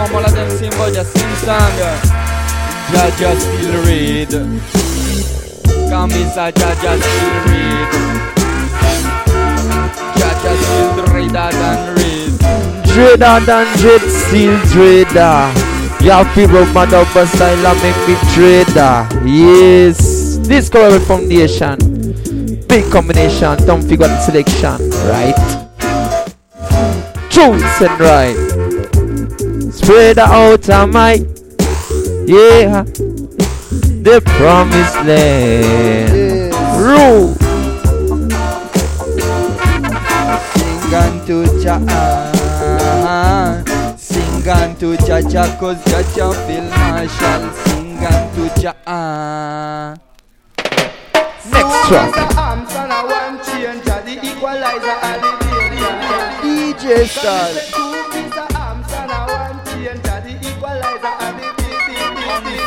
[0.00, 1.72] All of them sing but just sing song.
[2.90, 4.32] Jaja still read.
[5.90, 7.90] Come inside, Jaja still read.
[10.16, 12.32] Jaja still reader than read.
[12.90, 15.52] Dreader than dread, still dreader.
[16.00, 19.06] Have to rub my double style and make me trader.
[19.24, 21.76] Yes, Discovery Foundation.
[22.66, 25.36] Big combination, Don Fiku the selection, right?
[27.30, 28.49] Truth and right.
[29.90, 31.14] Spread out of my,
[32.24, 32.84] yeah,
[34.06, 36.54] the promised land.
[36.78, 37.34] Rule.
[40.54, 41.82] Sing unto Jah.
[43.96, 47.50] Sing unto Jah Jah cause Jah Jah feel marshal.
[47.64, 49.96] Sing unto Jah.
[51.50, 52.14] Next track.
[52.38, 52.92] Armstrong,
[57.72, 57.89] I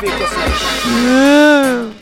[0.05, 1.93] variant.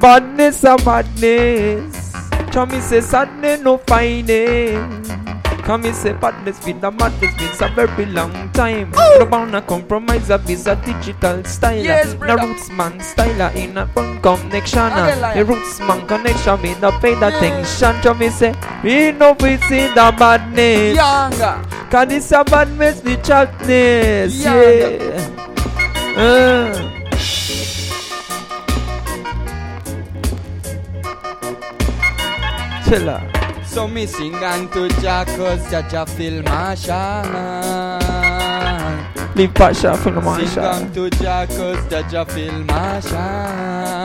[0.00, 2.12] Badness a madness.
[2.52, 4.99] Come me say sadness no finding.
[5.62, 8.90] Come me say badness with the madness means a very long time.
[8.90, 11.82] No bound to compromise a visa digital style.
[11.84, 14.88] Yes, no roots man style in a fun connection.
[14.90, 18.02] The roots man connection me no pay the attention.
[18.02, 20.96] Come me say we no we see the badness.
[20.96, 21.62] Younger.
[21.90, 24.42] Cause this a badness the chatness.
[24.42, 25.36] Yeah.
[26.16, 26.90] Uh.
[32.84, 33.39] Chilla.
[33.72, 37.22] So me sing to Jah cause Jah Jah feel marshal.
[39.36, 40.64] Leave Pasha for the Sing Marshall.
[40.64, 43.16] unto Jah cause Jah Jah feel marshal.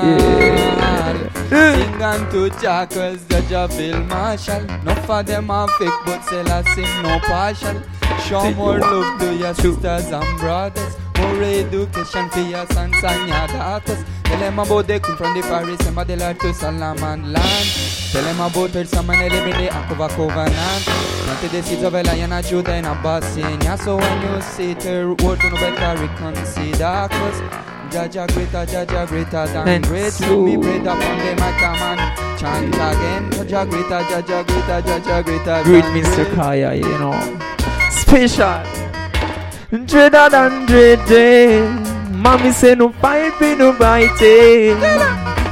[0.06, 1.30] Yeah.
[1.50, 4.62] Sing unto Jah cause Jah Jah feel marshal.
[4.84, 7.82] No for them are fake but still I sing no partial.
[8.28, 10.96] Show more love to your sisters and brothers.
[11.18, 14.04] More education for your sons and your daughters.
[14.24, 14.88] Tell them about
[15.18, 15.96] from the Paris and
[16.40, 17.68] to Solomon land.
[18.12, 19.70] Tell them about her some and every day
[20.10, 20.84] covenant.
[21.26, 23.78] Planted the seeds of a lion, a Judah and a Bassinia.
[23.80, 27.08] So when you see her word to no better reconsider.
[27.12, 27.42] Cause
[27.92, 30.12] Jaja greater, Jaja greater than great.
[30.12, 33.30] so- With me bread upon them, I come and chant again.
[33.32, 36.16] Jaja greater, Jaja greater, Jaja greater Great than Mr.
[36.26, 36.36] great.
[36.36, 37.40] Kaya, you know.
[37.92, 38.85] Special.
[39.84, 41.68] Dreader than dreaded.
[42.12, 44.80] Mommy say no fight, be no biting.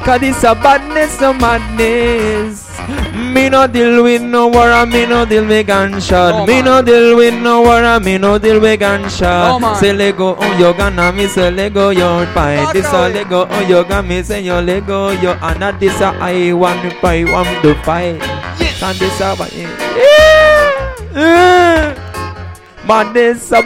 [0.05, 2.71] Cause this a badness, no madness.
[3.13, 6.33] Me no deal with no war, me no deal with gunshot.
[6.33, 9.61] No, me no deal with no war, me no deal with gunshot.
[9.61, 12.73] No, say Lego, oh you gonna me say Lego, you fight.
[12.73, 13.09] This a.
[13.09, 16.81] Lego, oh you gonna me say you Lego, you and that this a I want
[16.81, 18.21] to fight, want to fight.
[18.83, 20.95] And this a yeah.
[21.13, 22.02] Yeah.
[22.87, 23.61] Badness, a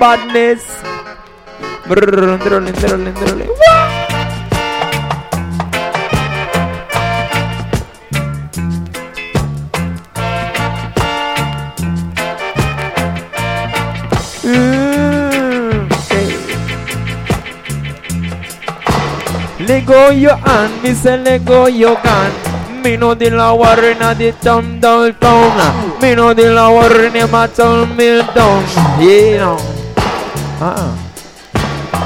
[15.92, 16.30] okay.
[19.66, 22.47] Let go your hand, me say let go your gun.
[22.84, 26.02] Me no deal a war in the town downtown.
[26.02, 28.64] Me no deal a war in a town mill down.
[29.02, 29.58] Yeah, no.
[30.60, 30.98] Uh-uh.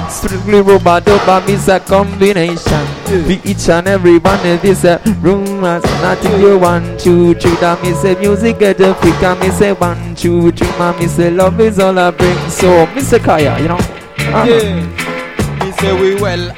[0.09, 2.85] Strictly robot over is a combination.
[3.27, 5.83] Be each and every one of this a rumors.
[6.01, 7.55] Nothing you want two, three.
[7.55, 9.21] That me say music get a freak.
[9.23, 10.67] And me say one, two, three.
[10.77, 12.37] Man, me say love is all I bring.
[12.49, 13.23] So, Mr.
[13.23, 13.75] Kaya, you know.
[13.75, 14.45] Uh-huh.
[14.45, 15.65] Yeah.
[15.65, 16.51] Me say we well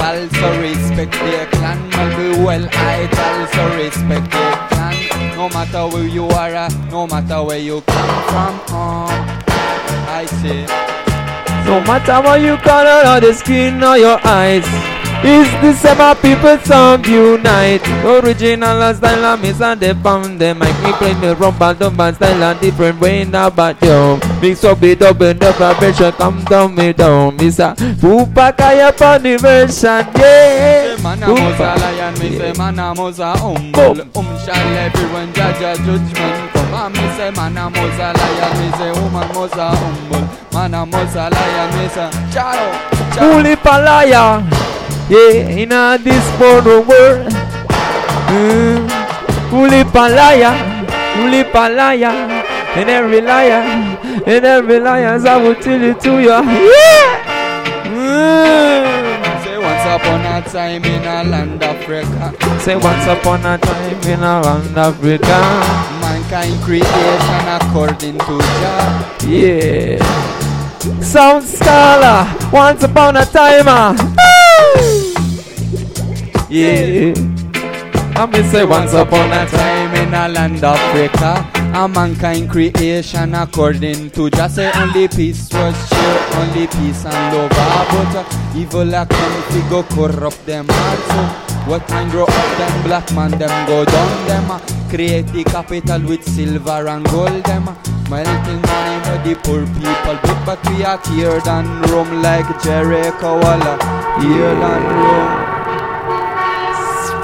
[0.00, 1.88] idol, so respect their clan.
[1.90, 5.36] Man, we well idol, so respect their clan.
[5.36, 8.60] No matter where you are, uh, no matter where you come from.
[8.68, 9.08] Uh,
[10.20, 10.66] I say,
[11.66, 14.64] No matter what you color or the skin or your eyes,
[15.24, 17.86] Is the same people song unite?
[18.04, 20.60] Original style and miss and they found them.
[20.60, 24.18] Make me play the rumba dumba style and different way now but yo.
[24.40, 27.36] Mix up it up and the vibration come down me down.
[27.36, 30.96] Miss a Pupa kaya pa the version, yeah.
[31.02, 34.00] Man a lion, me say a humble.
[34.14, 36.74] Um shall everyone judge a judgment come.
[36.74, 40.28] And me say man a lion, me say woman mosa humble.
[40.52, 42.68] Man a lion, me say charo.
[43.56, 44.42] Palaya,
[45.08, 47.32] yeah, in a this porno world.
[48.28, 48.88] Mm.
[49.50, 50.52] Fully palaya,
[51.16, 52.12] fully palaya,
[52.76, 53.62] and every liar,
[54.26, 56.28] and every liar, I will tell it to you.
[56.28, 57.24] Yeah.
[57.88, 59.44] Mm.
[59.44, 62.34] Say once upon a time in a land Africa.
[62.60, 65.40] Say once upon a time in a land Africa.
[66.02, 69.16] Mankind creation according to Jah.
[69.26, 70.04] Yeah.
[71.00, 73.96] Sound scholar, once upon a timer.
[76.50, 77.12] Yeah.
[78.16, 81.44] I'm gonna say once upon a time in a land of Africa.
[81.74, 87.50] A mankind creation according to Jah say only peace was share, only peace and love.
[87.52, 91.68] Ah, But uh, evil a come fi go corrupt them hearts.
[91.68, 94.50] What man grow up them black man them go down them.
[94.50, 94.58] uh,
[94.88, 97.68] Create the capital with silver and gold them.
[97.68, 97.74] uh,
[98.10, 103.38] Melting money for the poor people, but, but we are teared and rum like Jericho
[103.38, 103.76] Walla,
[104.18, 105.47] here and rum.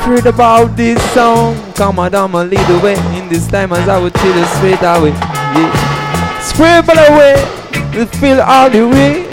[0.05, 1.57] Heard about this song.
[1.73, 2.93] Come on, I'ma lead the way.
[3.17, 5.17] In this time, as I would you straight away.
[5.57, 6.41] Yeah.
[6.41, 7.41] Scribble away.
[7.97, 9.25] We feel all the way.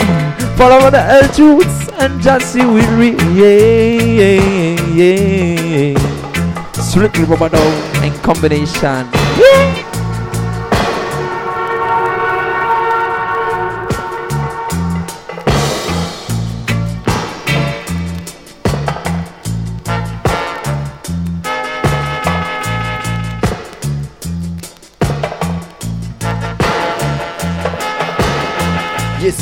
[0.55, 3.19] Follow the L truths and just see we read.
[3.35, 5.91] Yeah, yeah, yeah.
[5.91, 6.71] Yeah.
[6.71, 9.09] Strictly rubber down in combination.
[9.37, 9.90] Yeah.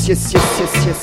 [0.10, 1.02] Yes, yes, yes, yes.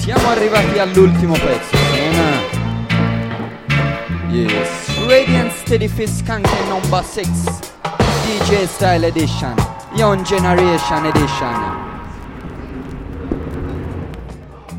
[0.00, 1.76] Siamo arrivati all'ultimo pezzo.
[1.92, 2.40] Sena.
[4.32, 5.06] Yes.
[5.06, 7.28] Radiant Steady Fist Skanking number 6.
[8.26, 9.54] DJ Style Edition.
[9.94, 11.62] Young Generation Edition.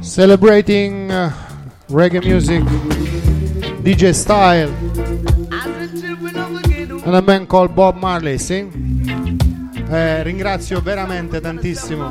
[0.02, 1.32] Celebrating uh,
[1.92, 2.62] reggae music,
[3.84, 4.70] DJ style,
[7.06, 8.95] and a man called Bob Marley, sì?
[9.88, 12.10] Eh, ringrazio veramente tantissimo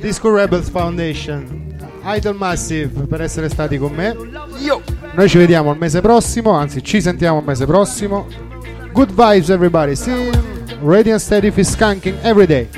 [0.00, 4.16] Disco Rebels Foundation, Idol Massive per essere stati con me.
[5.14, 8.26] Noi ci vediamo il mese prossimo, anzi ci sentiamo il mese prossimo.
[8.92, 10.30] Good vibes everybody, see?
[10.82, 12.68] Radiant Steady Fist Skanking every day.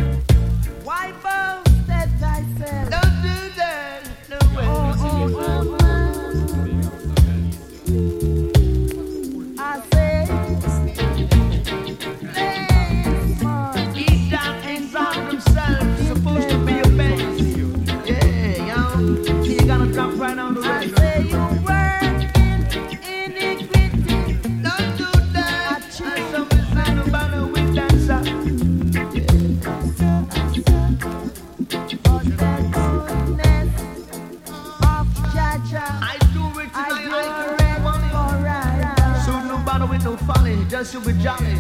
[41.07, 41.56] Be jolly.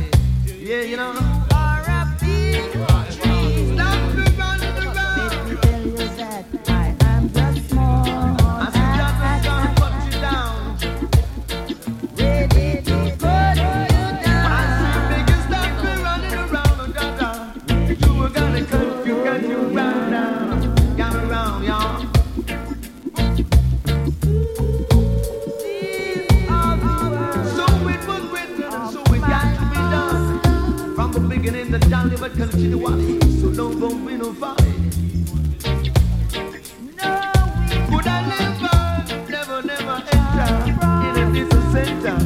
[31.16, 33.18] The beginning, the jolly but continually.
[33.40, 34.72] So don't go be no folly.
[37.88, 38.76] Could I never,
[39.30, 40.48] never, never enter
[41.06, 42.25] in a different center?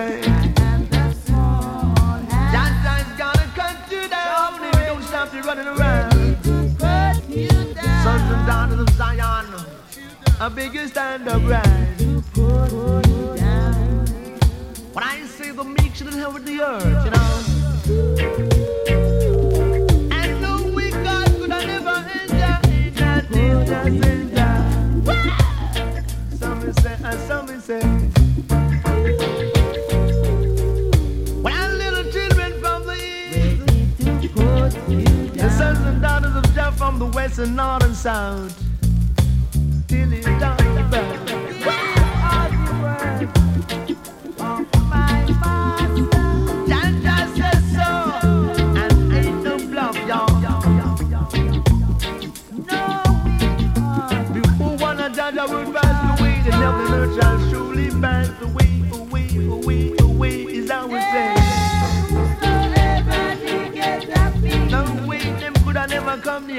[0.00, 0.22] say.
[2.52, 4.50] Johnson's gonna cut you down
[4.86, 6.36] don't stop running around.
[8.04, 9.46] Sons and daughters of Zion,
[10.40, 11.96] a bigger stand up right.
[14.94, 17.30] When I say the meek should inherit the earth, you know.
[20.18, 24.09] And the wicked could never enter into
[37.00, 38.59] the west and northern South.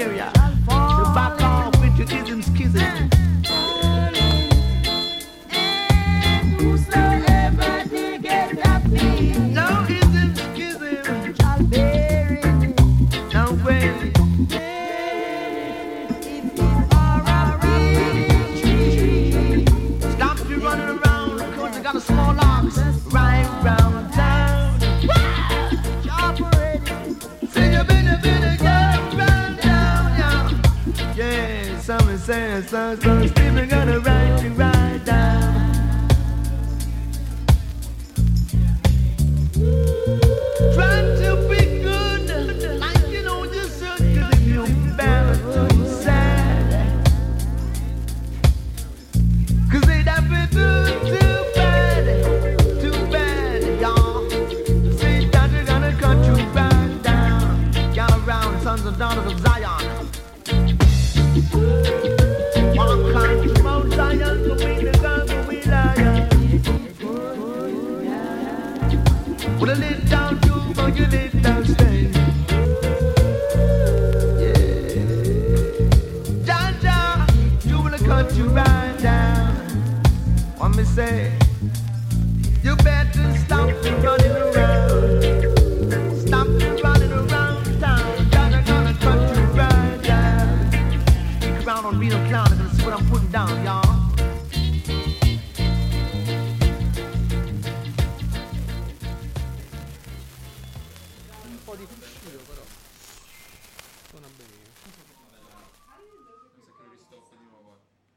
[0.02, 0.41] Nigeria.